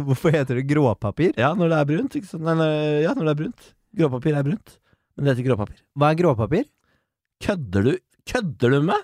Hvorfor 0.04 0.32
heter 0.34 0.60
det 0.60 0.66
gråpapir? 0.70 1.32
Ja, 1.40 1.54
når 1.56 1.72
det 1.72 1.78
er 1.80 1.88
brunt. 1.90 2.16
Nei, 2.36 2.54
når, 2.60 2.74
ja, 3.06 3.14
når 3.16 3.24
det 3.30 3.32
er 3.34 3.40
brunt. 3.42 3.66
Gråpapir 4.00 4.36
er 4.38 4.46
brunt. 4.46 4.76
Men 5.16 5.26
det 5.26 5.34
heter 5.34 5.48
gråpapir. 5.50 5.80
Hva 5.98 6.12
er 6.12 6.20
gråpapir? 6.20 6.68
Kødder 7.44 7.88
du 7.88 7.92
Kødder 8.30 8.70
du 8.70 8.80
med? 8.82 8.94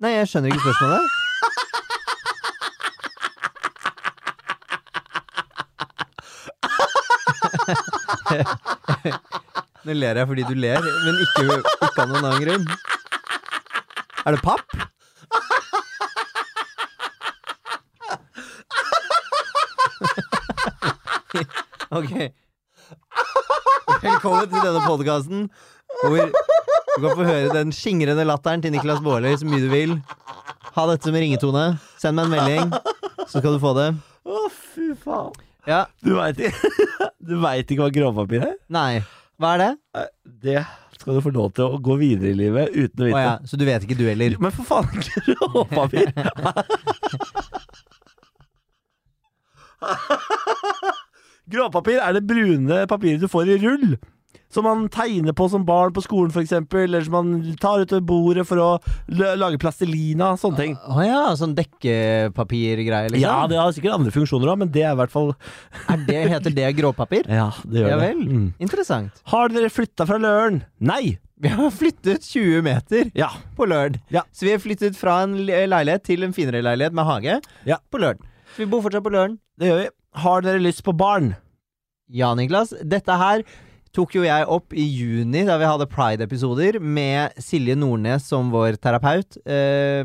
Nei, 0.00 0.10
jeg 0.14 0.28
skjønner 0.30 0.48
ikke 0.52 0.62
spørsmålet. 0.62 1.02
Nå 9.84 9.92
ler 9.98 10.16
jeg 10.20 10.26
fordi 10.30 10.44
du 10.46 10.54
ler, 10.54 10.78
men 10.86 11.14
ikke, 11.24 11.42
ikke 11.82 12.02
av 12.04 12.08
noen 12.12 12.24
annen 12.28 12.42
grunn. 12.44 12.66
Er 14.22 14.30
det 14.36 14.42
papp? 14.46 14.68
ok. 21.98 22.12
Velkommen 24.04 24.46
til 24.46 24.60
denne 24.62 24.82
podkasten 24.86 25.50
hvor 26.04 26.43
du 26.94 27.02
kan 27.02 27.16
få 27.18 27.24
høre 27.26 27.50
den 27.54 27.72
skingrende 27.74 28.24
latteren 28.28 28.62
til 28.64 28.72
Niklas 28.74 29.00
Baarli 29.04 29.32
så 29.40 29.46
mye 29.48 29.62
du 29.64 29.68
vil. 29.72 29.96
Ha 30.74 30.84
dette 30.90 31.06
som 31.08 31.14
ringetone. 31.18 31.64
Send 32.02 32.18
meg 32.18 32.24
en 32.28 32.34
melding, 32.34 32.72
så 33.28 33.38
skal 33.40 33.52
du 33.56 33.60
få 33.62 33.72
det. 33.78 33.88
Å, 34.24 34.44
fy 34.52 34.92
faen. 35.02 35.32
Ja, 35.68 35.84
Du 36.04 36.10
veit 36.18 36.36
ikke 36.44 36.68
Du 37.28 37.38
vet 37.40 37.70
ikke 37.72 37.86
hva 37.86 37.92
gråpapir 37.94 38.42
er? 38.50 38.56
nei. 38.68 39.02
Hva 39.40 39.54
er 39.56 39.60
det? 39.62 39.70
Det 40.44 40.60
skal 40.94 41.16
du 41.16 41.20
få 41.24 41.30
lov 41.34 41.48
til 41.56 41.64
å 41.66 41.78
gå 41.82 41.96
videre 41.98 42.30
i 42.30 42.36
livet 42.38 42.70
uten 42.76 43.02
å 43.02 43.08
Å 43.08 43.22
ja, 43.24 43.32
så 43.48 43.58
du 43.58 43.64
vet 43.66 43.82
ikke 43.82 43.96
du 43.98 44.04
heller? 44.06 44.36
Men 44.38 44.52
for 44.54 44.62
faen, 44.68 44.86
gråpapir! 45.26 46.12
Gråpapir 51.50 51.98
er 52.00 52.14
det 52.16 52.22
brune 52.28 52.84
papiret 52.88 53.20
du 53.20 53.28
får 53.28 53.50
i 53.52 53.58
rull. 53.60 53.96
Som 54.54 54.64
man 54.68 54.84
tegner 54.88 55.34
på 55.34 55.48
som 55.50 55.64
barn 55.66 55.90
på 55.96 56.02
skolen, 56.04 56.30
f.eks. 56.30 56.52
Eller 56.78 57.02
som 57.02 57.12
man 57.16 57.30
tar 57.58 57.82
utover 57.82 58.04
bordet 58.06 58.44
for 58.46 58.60
å 58.62 58.68
lage 59.10 59.58
plastelina. 59.58 60.36
Sånne 60.38 60.60
ting. 60.60 60.76
Å 60.86 61.02
ja, 61.02 61.22
sånn 61.40 61.56
dekkepapirgreie, 61.58 63.10
liksom? 63.10 63.24
Ja, 63.24 63.46
det 63.50 63.58
har 63.58 63.72
sikkert 63.74 63.96
andre 63.96 64.12
funksjoner 64.14 64.52
òg, 64.52 64.60
men 64.62 64.70
det 64.74 64.84
er 64.86 64.94
i 64.94 64.98
hvert 65.02 65.12
fall 65.12 65.32
er 65.92 66.04
det, 66.06 66.20
heter 66.30 66.54
det 66.54 66.68
gråpapir? 66.78 67.26
Ja, 67.30 67.48
det 67.66 67.82
gjør 67.82 67.90
Ja 67.92 67.98
det. 67.98 68.08
vel. 68.12 68.22
Mm. 68.30 68.46
Interessant. 68.62 69.20
Har 69.34 69.50
dere 69.52 69.70
flytta 69.74 70.06
fra 70.08 70.20
Løren? 70.22 70.62
Nei! 70.78 71.16
Vi 71.44 71.50
har 71.50 71.72
flyttet 71.74 72.22
20 72.24 72.62
meter 72.64 73.10
Ja. 73.18 73.32
på 73.58 73.66
Løren. 73.68 73.98
Ja. 74.14 74.22
Så 74.32 74.46
vi 74.46 74.52
har 74.54 74.62
flyttet 74.62 74.94
fra 74.96 75.18
en 75.26 75.34
leilighet 75.44 76.04
til 76.06 76.22
en 76.24 76.32
finere 76.32 76.62
leilighet 76.64 76.94
med 76.94 77.04
hage 77.10 77.40
Ja. 77.68 77.80
på 77.92 77.98
Løren. 78.00 78.22
Så 78.54 78.62
vi 78.62 78.68
bor 78.70 78.80
fortsatt 78.86 79.02
på 79.04 79.12
Løren. 79.12 79.34
Det 79.58 79.68
gjør 79.68 79.82
vi. 79.82 79.88
Har 80.22 80.44
dere 80.46 80.62
lyst 80.62 80.84
på 80.86 80.94
barn? 80.96 81.34
Ja, 82.08 82.30
Niklas. 82.38 82.70
Dette 82.86 83.16
her 83.18 83.42
tok 83.94 84.16
jo 84.18 84.24
jeg 84.26 84.46
opp 84.50 84.74
i 84.74 84.84
juni, 84.84 85.44
da 85.46 85.56
vi 85.60 85.68
hadde 85.68 85.86
Pride-episoder, 85.90 86.80
med 86.82 87.36
Silje 87.42 87.76
Nordnes 87.78 88.26
som 88.26 88.50
vår 88.54 88.76
terapeut, 88.82 89.38
eh, 89.46 90.02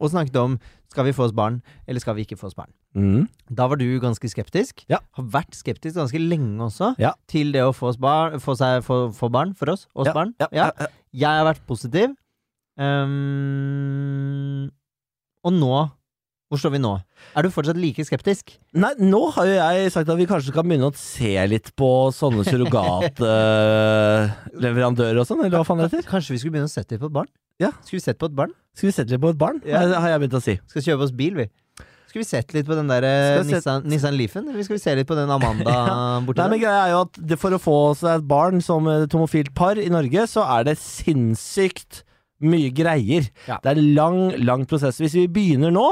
og 0.00 0.12
snakket 0.12 0.36
om 0.42 0.58
skal 0.90 1.06
vi 1.06 1.12
få 1.14 1.28
oss 1.28 1.34
barn, 1.36 1.60
eller 1.86 2.02
skal 2.02 2.16
vi 2.18 2.24
ikke 2.26 2.36
få 2.38 2.48
oss 2.50 2.56
barn. 2.58 2.70
Mm. 2.98 3.28
Da 3.54 3.68
var 3.70 3.78
du 3.78 3.86
ganske 4.02 4.26
skeptisk. 4.26 4.82
Ja. 4.90 4.98
Har 5.14 5.24
vært 5.30 5.54
skeptisk 5.54 5.94
ganske 6.00 6.18
lenge 6.18 6.58
også, 6.66 6.96
Ja. 6.98 7.12
til 7.30 7.52
det 7.54 7.62
å 7.62 7.70
få, 7.72 7.88
oss 7.92 7.96
barn, 7.96 8.40
få, 8.42 8.56
seg, 8.58 8.82
få, 8.82 9.14
få 9.14 9.30
barn 9.30 9.54
for 9.54 9.70
oss. 9.70 9.86
Oss 9.94 10.06
Ja, 10.10 10.12
barn. 10.12 10.34
Jeg 11.12 11.26
har 11.30 11.44
vært 11.46 11.62
positiv. 11.66 12.16
Um, 12.80 14.70
og 15.44 15.52
nå 15.56 15.90
Hvor 16.50 16.58
står 16.58 16.72
vi 16.74 16.80
nå? 16.82 16.96
Er 17.38 17.46
du 17.46 17.52
fortsatt 17.54 17.78
like 17.78 18.02
skeptisk? 18.02 18.50
Nei, 18.74 18.90
nå 18.98 19.30
har 19.36 19.46
jo 19.46 19.52
jeg 19.54 19.92
sagt 19.94 20.08
at 20.10 20.18
vi 20.18 20.26
kanskje 20.26 20.50
kan 20.56 20.66
begynne 20.66 20.88
å 20.90 20.94
se 20.98 21.30
litt 21.46 21.70
på 21.78 22.10
sånne 22.16 22.42
surrogatleverandører 22.48 25.20
og 25.22 25.28
sånn, 25.28 25.44
eller 25.44 25.60
hva 25.60 25.66
faen 25.68 25.78
det 25.84 25.92
heter? 25.92 26.08
Kanskje 26.10 26.34
vi 26.34 26.40
skulle 26.42 26.56
begynne 26.56 26.66
å 26.66 26.72
sette 26.72 26.90
litt 26.96 27.02
på 27.04 27.06
et 27.06 27.14
barn? 27.20 27.30
Ja. 27.62 27.70
Skulle 27.84 28.00
vi 28.00 28.06
sett 28.08 28.18
på 28.18 28.26
et 28.26 28.34
barn? 28.42 28.50
Skal 28.74 28.90
vi 28.90 28.94
sette 28.98 29.14
litt 29.14 29.22
på 29.22 29.30
et 29.30 29.38
barn? 29.38 29.62
Ja. 29.68 29.84
Har 29.94 30.10
jeg 30.10 30.18
begynt 30.24 30.34
å 30.40 30.42
si. 30.42 30.58
Skal 30.72 30.82
kjøpe 30.88 31.06
oss 31.06 31.14
bil, 31.14 31.38
vi. 31.38 31.46
Skal 32.10 32.24
vi 32.24 32.26
sette 32.26 32.50
litt 32.56 32.66
på 32.66 32.74
den 32.74 32.90
der 32.90 33.06
eh, 33.06 33.38
Nissan, 33.46 33.86
Nissan 33.86 34.18
Leafen? 34.18 34.42
Eller 34.50 34.66
skal 34.66 34.74
vi 34.74 34.82
se 34.82 34.90
litt 34.98 35.06
på 35.06 35.14
den 35.14 35.30
Amanda 35.30 35.70
borti 36.26 36.42
Nei, 36.42 36.50
men 36.50 36.58
greia 36.64 36.80
er 36.88 36.90
jo 36.96 37.04
at 37.04 37.14
det, 37.22 37.38
For 37.38 37.54
å 37.54 37.62
få 37.62 37.94
seg 38.00 38.18
et 38.18 38.26
barn 38.26 38.58
som 38.66 38.82
et 38.90 39.06
homofilt 39.14 39.54
par 39.54 39.78
i 39.78 39.86
Norge, 39.94 40.26
så 40.32 40.42
er 40.58 40.66
det 40.66 40.74
sinnssykt 40.82 42.02
mye 42.42 42.74
greier. 42.74 43.30
Ja. 43.46 43.60
Det 43.62 43.70
er 43.70 43.78
en 43.78 43.94
lang, 43.94 44.18
lang 44.42 44.66
prosess. 44.66 44.98
Hvis 44.98 45.14
vi 45.14 45.28
begynner 45.30 45.70
nå, 45.74 45.86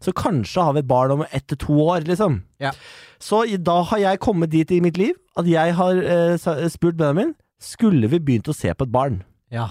så 0.00 0.14
kanskje 0.16 0.64
har 0.64 0.76
vi 0.76 0.82
et 0.82 0.88
barn 0.88 1.12
om 1.18 1.24
ett 1.28 1.46
til 1.50 1.58
to 1.60 1.76
år, 1.84 2.06
liksom. 2.08 2.40
Ja. 2.62 2.72
Så 3.20 3.42
da 3.60 3.80
har 3.90 4.00
jeg 4.00 4.22
kommet 4.24 4.52
dit 4.52 4.70
i 4.72 4.80
mitt 4.80 4.96
liv 5.00 5.16
at 5.38 5.48
jeg 5.48 5.74
har 5.76 6.00
eh, 6.00 6.68
spurt 6.72 6.96
Benjamin 6.98 7.34
Skulle 7.60 8.08
vi 8.08 8.18
begynt 8.24 8.48
å 8.48 8.56
se 8.56 8.72
på 8.72 8.86
et 8.86 8.92
barn. 8.92 9.18
Ja. 9.52 9.66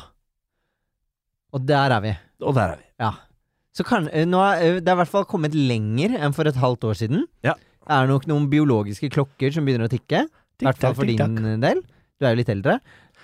Og 1.49 1.65
der 1.65 1.95
er 1.95 2.03
vi. 2.03 2.11
Og 2.45 2.53
der 2.53 2.75
er 2.75 2.77
vi. 2.77 2.85
Ja. 3.01 3.13
Så 3.73 3.85
kan, 3.87 4.05
eh, 4.13 4.27
nå 4.29 4.37
er, 4.43 4.61
eh, 4.61 4.77
det 4.77 4.91
er 4.91 4.97
i 4.97 5.01
hvert 5.01 5.09
fall 5.09 5.25
kommet 5.25 5.57
lenger 5.57 6.13
enn 6.19 6.35
for 6.37 6.45
et 6.45 6.59
halvt 6.61 6.85
år 6.91 6.99
siden. 7.01 7.25
Ja. 7.41 7.55
Det 7.81 7.95
er 7.97 8.11
nok 8.11 8.27
noen 8.29 8.45
biologiske 8.51 9.09
klokker 9.09 9.53
som 9.55 9.65
begynner 9.65 9.89
å 9.89 9.93
tikke. 9.93 10.27
I 10.59 10.67
hvert 10.67 10.77
fall 10.77 10.93
for 10.93 11.09
din 11.09 11.61
del. 11.63 11.81
Du 12.19 12.27
er 12.27 12.35
jo 12.35 12.41
litt 12.43 12.51
eldre. 12.53 12.77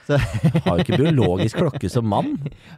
Har 0.65 0.80
jo 0.80 0.86
ikke 0.86 1.00
biologisk 1.02 1.60
klokke 1.62 1.89
som 1.91 2.08
mann. 2.10 2.34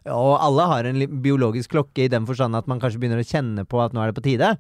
Og 0.06 0.34
alle 0.40 0.66
har 0.72 0.90
en 0.90 1.00
biologisk 1.24 1.74
klokke 1.76 2.06
i 2.06 2.12
den 2.12 2.28
forstand 2.30 2.58
at 2.58 2.68
man 2.72 2.82
kanskje 2.84 3.02
begynner 3.02 3.22
å 3.24 3.28
kjenne 3.28 3.66
på 3.68 3.82
at 3.84 3.96
nå 3.96 4.04
er 4.04 4.12
det 4.12 4.18
på 4.20 4.26
tide. 4.28 4.54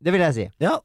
Det 0.00 0.14
vil 0.14 0.24
jeg 0.24 0.36
si. 0.36 0.46
Ja. 0.62 0.78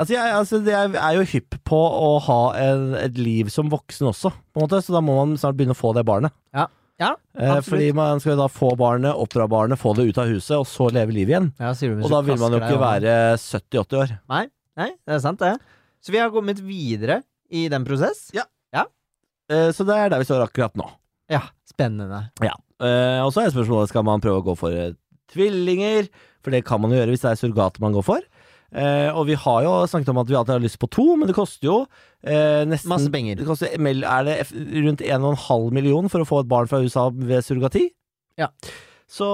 Altså, 0.00 0.14
jeg, 0.16 0.34
altså, 0.34 0.58
jeg 0.66 0.96
er 0.98 1.16
jo 1.16 1.28
hypp 1.32 1.56
på 1.68 1.78
å 1.78 2.10
ha 2.26 2.40
en, 2.58 2.90
et 2.98 3.18
liv 3.20 3.50
som 3.52 3.70
voksen 3.70 4.08
også, 4.10 4.32
på 4.50 4.60
en 4.60 4.66
måte, 4.66 4.80
så 4.82 4.96
da 4.96 5.02
må 5.04 5.14
man 5.20 5.36
snart 5.38 5.58
begynne 5.58 5.76
å 5.76 5.78
få 5.78 5.92
det 5.96 6.06
barnet. 6.08 6.34
Ja. 6.56 6.66
Ja, 7.00 7.14
Eh, 7.40 7.60
fordi 7.64 7.86
man 7.96 8.20
skal 8.20 8.34
jo 8.34 8.42
da 8.42 8.48
få 8.52 8.74
barnet, 8.76 9.16
oppdra 9.16 9.46
barnet, 9.48 9.80
få 9.80 9.94
det 9.96 10.10
ut 10.10 10.18
av 10.20 10.28
huset, 10.28 10.58
og 10.58 10.66
så 10.68 10.90
leve 10.92 11.14
livet 11.16 11.32
igjen. 11.32 11.46
Ja, 11.56 11.70
Og 11.72 12.10
da 12.12 12.20
vil 12.26 12.36
man 12.36 12.52
jo 12.52 12.60
ikke 12.60 12.80
være 12.82 13.14
70-80 13.40 14.00
år. 14.02 14.12
Nei, 14.28 14.42
nei, 14.76 14.90
det 15.08 15.14
er 15.16 15.22
sant 15.24 15.40
det. 15.40 15.54
Så 16.04 16.12
vi 16.12 16.20
har 16.20 16.28
kommet 16.34 16.60
videre 16.60 17.22
i 17.48 17.68
den 17.72 17.86
prosess. 17.88 18.26
Eh, 18.36 18.44
så 19.74 19.86
det 19.88 19.96
er 19.96 20.12
der 20.12 20.22
vi 20.22 20.28
står 20.28 20.44
akkurat 20.46 20.76
nå. 20.78 20.86
Ja, 21.30 21.44
spennende. 21.68 22.24
Eh, 22.40 23.20
og 23.24 23.32
så 23.34 23.44
er 23.44 23.52
spørsmålet 23.54 23.90
skal 23.92 24.06
man 24.06 24.22
prøve 24.22 24.40
å 24.42 24.46
gå 24.50 24.56
for 24.58 24.74
et 24.74 24.98
tvillinger, 25.30 26.08
for 26.42 26.54
det 26.54 26.64
kan 26.66 26.80
man 26.82 26.92
jo 26.94 26.98
gjøre 27.00 27.14
hvis 27.14 27.22
det 27.24 27.32
er 27.32 27.40
surrogater 27.40 27.82
man 27.84 27.94
går 27.94 28.06
for. 28.06 28.24
Eh, 28.70 29.08
og 29.10 29.24
vi 29.26 29.34
har 29.34 29.64
jo 29.66 29.72
snakket 29.90 30.12
om 30.12 30.20
at 30.22 30.28
vi 30.30 30.36
alltid 30.38 30.54
har 30.54 30.62
lyst 30.62 30.78
på 30.82 30.88
to, 30.94 31.06
men 31.18 31.26
det 31.30 31.34
koster 31.38 31.66
jo 31.66 31.78
eh, 32.22 32.62
nesten 32.70 32.92
Masse 32.92 33.10
penger. 33.10 33.40
Det 33.40 33.46
koster, 33.48 33.72
er 33.74 34.28
det 34.28 34.36
rundt 34.86 35.02
1,5 35.02 35.70
million 35.74 36.10
for 36.12 36.22
å 36.22 36.28
få 36.28 36.42
et 36.44 36.50
barn 36.50 36.70
fra 36.70 36.78
USA 36.82 37.08
ved 37.10 37.42
surrogati? 37.46 37.88
Ja. 38.38 38.50
Så 39.10 39.26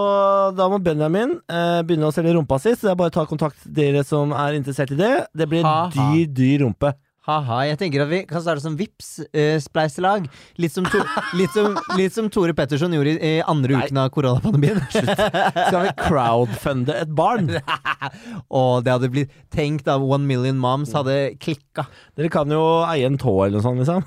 da 0.56 0.70
må 0.72 0.78
Benjamin 0.80 1.34
eh, 1.52 1.82
begynne 1.84 2.08
å 2.08 2.14
selge 2.16 2.32
rumpa 2.32 2.56
si, 2.62 2.72
så 2.72 2.88
det 2.88 2.94
er 2.94 3.00
bare 3.02 3.12
å 3.12 3.16
ta 3.18 3.26
kontakt 3.28 3.60
dere 3.76 4.00
som 4.08 4.32
er 4.32 4.56
interessert 4.56 4.94
i 4.96 5.00
det. 5.00 5.12
Det 5.36 5.48
blir 5.50 5.66
Ha, 5.68 5.74
ha. 5.92 6.06
dyr, 6.14 6.30
dyr 6.32 6.64
rumpe. 6.64 6.94
Ha-ha. 7.26 7.56
Jeg 7.66 7.78
tenker 7.80 8.04
at 8.04 8.10
vi 8.10 8.20
kan 8.28 8.42
starte 8.42 8.62
som 8.62 8.76
vips 8.78 9.16
eh, 9.34 9.56
spleiselag 9.62 10.28
Litt, 10.62 10.72
som 10.74 10.86
to, 10.86 11.00
litt, 11.34 11.50
som, 11.54 11.74
litt 11.98 12.14
som 12.14 12.28
Tore 12.30 12.54
Petterson 12.54 12.94
gjorde 12.94 13.16
i, 13.16 13.18
i 13.18 13.42
andre 13.42 13.74
Nei. 13.74 13.86
uken 13.88 13.98
av 13.98 14.12
koronapandemien. 14.14 14.78
Skal 14.92 15.80
vi 15.88 15.94
crowdfunde 16.04 16.94
et 17.02 17.10
barn? 17.18 17.50
Og 18.60 18.84
det 18.86 18.94
hadde 18.94 19.10
blitt 19.12 19.34
tenkt 19.54 19.90
av 19.90 20.04
One 20.06 20.28
Million 20.28 20.60
Moms 20.62 20.94
hadde 20.94 21.34
klikka. 21.42 21.88
Dere 22.18 22.30
kan 22.32 22.52
jo 22.52 22.62
eie 22.86 23.08
en 23.10 23.18
tå 23.20 23.34
eller 23.48 23.58
noe 23.58 23.82
sånt, 23.82 23.82
liksom. 23.82 24.06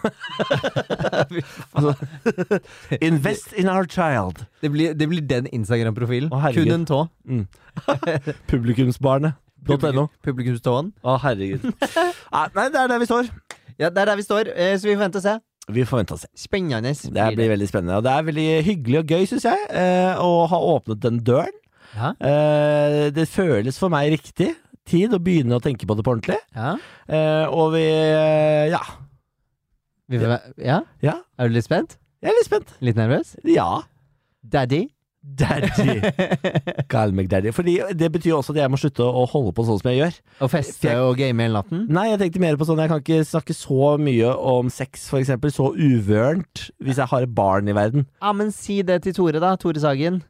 altså, 1.75 2.61
invest 3.03 3.51
in 3.59 3.69
our 3.71 3.87
child. 3.89 4.45
Det 4.63 4.71
blir, 4.71 4.95
det 4.95 5.09
blir 5.11 5.27
den 5.27 5.51
Instagram-profilen. 5.51 6.31
Kun 6.55 6.71
en 6.79 6.87
tå. 6.87 7.03
Publikumsbarnet.no. 9.65 10.07
Publikumståen. 10.25 10.91
Å, 11.03 11.17
herregud. 11.23 11.65
Nei, 12.55 12.65
det 12.71 12.81
er 12.83 12.91
der 12.91 12.99
vi 13.01 13.07
står. 13.09 13.29
Ja, 13.79 13.89
det 13.89 14.01
er 14.03 14.11
der 14.11 14.19
vi 14.19 14.25
står, 14.25 14.51
eh, 14.55 14.73
så 14.79 14.87
vi 14.89 14.95
får 14.95 15.03
vente 15.05 15.21
og 15.21 15.25
se. 15.25 15.35
Vi 15.69 15.83
får 15.85 16.01
vente 16.01 16.15
og 16.15 16.21
se. 16.23 16.29
Spennende. 16.39 16.93
Det 17.13 17.21
her 17.21 17.35
blir 17.37 17.51
veldig 17.51 17.67
spennende. 17.69 17.99
Og 17.99 18.05
det 18.07 18.13
er 18.15 18.25
veldig 18.29 18.47
hyggelig 18.65 19.01
og 19.03 19.11
gøy, 19.13 19.27
syns 19.29 19.45
jeg, 19.45 19.67
eh, 19.69 20.17
å 20.23 20.47
ha 20.49 20.59
åpnet 20.73 21.01
den 21.03 21.19
døren. 21.27 21.55
Ja. 21.95 22.13
Eh, 22.21 23.09
det 23.13 23.27
føles 23.29 23.77
for 23.81 23.89
meg 23.93 24.11
riktig 24.15 24.53
tid 24.89 25.13
å 25.13 25.19
begynne 25.21 25.57
å 25.57 25.61
tenke 25.63 25.85
på 25.89 25.95
det 25.97 26.05
på 26.05 26.15
ordentlig. 26.15 26.39
Ja. 26.55 26.75
Eh, 27.07 27.45
og 27.49 27.73
vi 27.75 27.85
Ja. 28.73 28.81
Vi 30.09 30.17
får, 30.17 30.39
ja? 30.57 30.79
Ja. 31.05 31.19
Er 31.37 31.49
du 31.49 31.53
litt 31.53 31.67
spent? 31.67 31.99
Jeg 32.23 32.31
er 32.31 32.37
litt 32.39 32.47
spent. 32.49 32.71
Litt 32.81 32.97
nervøs? 32.97 33.35
Ja. 33.45 33.83
Daddy? 34.41 34.87
Daddy. 35.37 35.99
Kall 36.91 37.13
meg 37.15 37.29
daddy. 37.31 37.51
Fordi 37.55 37.77
det 37.97 38.09
betyr 38.13 38.37
også 38.37 38.55
at 38.55 38.61
jeg 38.63 38.71
må 38.71 38.79
slutte 38.81 39.05
å 39.05 39.25
holde 39.29 39.53
på 39.55 39.65
sånn 39.67 39.79
som 39.81 39.91
jeg 39.91 40.01
gjør. 40.01 40.17
Og 40.45 40.51
feste 40.53 40.95
og 41.03 41.13
game 41.19 41.45
hele 41.45 41.59
natten? 41.59 41.85
Nei, 41.93 42.09
jeg 42.11 42.21
tenkte 42.23 42.43
mer 42.43 42.57
på 42.59 42.67
sånn 42.67 42.81
Jeg 42.81 42.91
kan 42.91 43.03
ikke 43.03 43.27
snakke 43.27 43.55
så 43.57 43.93
mye 44.01 44.33
om 44.53 44.71
sex, 44.73 45.07
for 45.11 45.21
eksempel. 45.21 45.53
Så 45.53 45.71
uvørent. 45.75 46.69
Hvis 46.83 47.01
jeg 47.01 47.11
har 47.11 47.27
et 47.27 47.35
barn 47.35 47.69
i 47.69 47.77
verden. 47.77 48.07
Ja, 48.21 48.33
men 48.35 48.53
si 48.55 48.81
det 48.85 49.01
til 49.05 49.15
Tore, 49.17 49.41
da. 49.43 49.55
Tore 49.59 49.81
Sagen. 49.83 50.21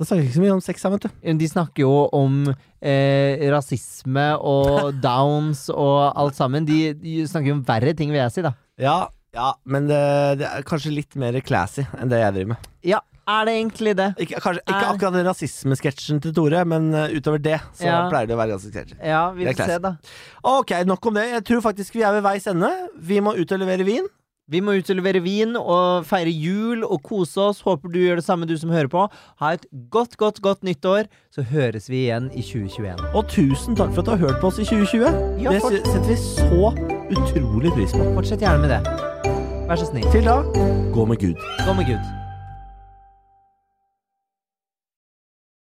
Da 0.00 0.06
snakker 0.08 0.22
jeg 0.22 0.30
ikke 0.30 0.38
så 0.38 0.42
mye 0.42 0.54
om 0.56 0.62
sex, 0.64 0.82
da, 0.82 0.90
vet 0.94 1.04
du. 1.04 1.32
De 1.38 1.48
snakker 1.50 1.84
jo 1.84 1.96
om 2.16 2.38
eh, 2.48 3.42
rasisme 3.52 4.24
og 4.40 4.88
downs 5.04 5.68
og 5.70 5.98
alt 6.18 6.38
sammen. 6.38 6.66
De, 6.66 6.78
de 6.98 7.20
snakker 7.28 7.52
jo 7.52 7.58
om 7.60 7.66
verre 7.68 7.92
ting, 7.98 8.10
vil 8.10 8.22
jeg 8.22 8.34
si, 8.34 8.44
da. 8.44 8.54
Ja, 8.82 8.96
ja 9.36 9.52
men 9.68 9.86
det, 9.90 10.02
det 10.40 10.48
er 10.48 10.66
kanskje 10.66 10.94
litt 10.96 11.14
mer 11.20 11.38
classy 11.44 11.84
enn 12.00 12.10
det 12.10 12.22
jeg 12.22 12.38
driver 12.38 12.54
med. 12.54 12.70
Ja, 12.88 12.98
er 13.28 13.44
det 13.46 13.52
egentlig 13.54 13.96
det? 13.96 14.08
Ikke, 14.18 14.40
kanskje, 14.40 14.62
ikke 14.66 14.78
Er- 14.78 14.94
akkurat 14.94 15.12
den 15.14 15.26
rasismesketsjen 15.26 16.22
til 16.22 16.34
Tore, 16.34 16.64
men 16.64 16.92
uh, 16.94 17.06
utover 17.12 17.38
det 17.42 17.60
så 17.74 17.84
Ja. 17.86 18.08
pleier 18.10 18.26
det 18.26 18.34
å 18.34 18.40
være 18.40 18.54
ganske 18.56 18.72
sketsjy. 18.72 18.96
Ja, 19.04 19.30
vi 19.32 19.44
får 19.46 19.66
se, 19.66 19.78
da. 19.78 19.96
Ok, 20.44 20.70
nok 20.86 21.06
om 21.06 21.14
det. 21.14 21.28
Jeg 21.30 21.44
tror 21.44 21.60
faktisk 21.62 21.94
vi 21.94 22.02
er 22.02 22.12
ved 22.12 22.22
veis 22.22 22.46
ende. 22.46 22.70
Vi 22.98 23.20
må 23.20 23.36
ut 23.38 23.52
og 23.52 23.58
levere 23.62 23.84
vin. 23.84 24.06
Vi 24.50 24.60
må 24.60 24.74
ut 24.76 24.90
og 24.90 24.96
levere 24.98 25.22
vin 25.22 25.54
og 25.56 26.04
feire 26.04 26.28
jul 26.28 26.82
og 26.84 27.00
kose 27.06 27.38
oss. 27.40 27.60
Håper 27.62 27.88
du 27.92 28.00
gjør 28.00 28.16
det 28.16 28.24
samme, 28.26 28.44
du 28.44 28.56
som 28.58 28.70
hører 28.70 28.88
på. 28.90 29.06
Ha 29.40 29.52
et 29.54 29.64
godt, 29.88 30.16
godt, 30.18 30.42
godt 30.42 30.62
nyttår. 30.66 31.06
Så 31.32 31.42
høres 31.46 31.88
vi 31.88 32.02
igjen 32.08 32.26
i 32.34 32.42
2021. 32.42 32.98
Og 33.14 33.28
tusen 33.30 33.76
takk 33.78 33.94
for 33.94 34.02
at 34.02 34.10
du 34.10 34.10
har 34.10 34.18
hørt 34.26 34.40
på 34.42 34.50
oss 34.50 34.58
i 34.58 34.64
2020. 34.66 35.40
Ja, 35.40 35.50
det 35.54 35.62
setter 35.62 36.02
vi 36.10 36.16
så 36.16 36.74
utrolig 37.14 37.72
pris 37.78 37.92
på. 37.94 38.02
Fortsett 38.18 38.40
gjerne 38.44 38.66
med 38.66 38.74
det. 38.74 38.82
Vær 39.70 39.78
så 39.78 39.86
snill. 39.88 40.10
Til 40.12 40.26
da, 40.26 40.42
gå 40.92 41.06
med 41.06 41.22
Gud. 41.22 41.38
Gå 41.64 41.72
med 41.78 41.86
Gud. 41.86 42.21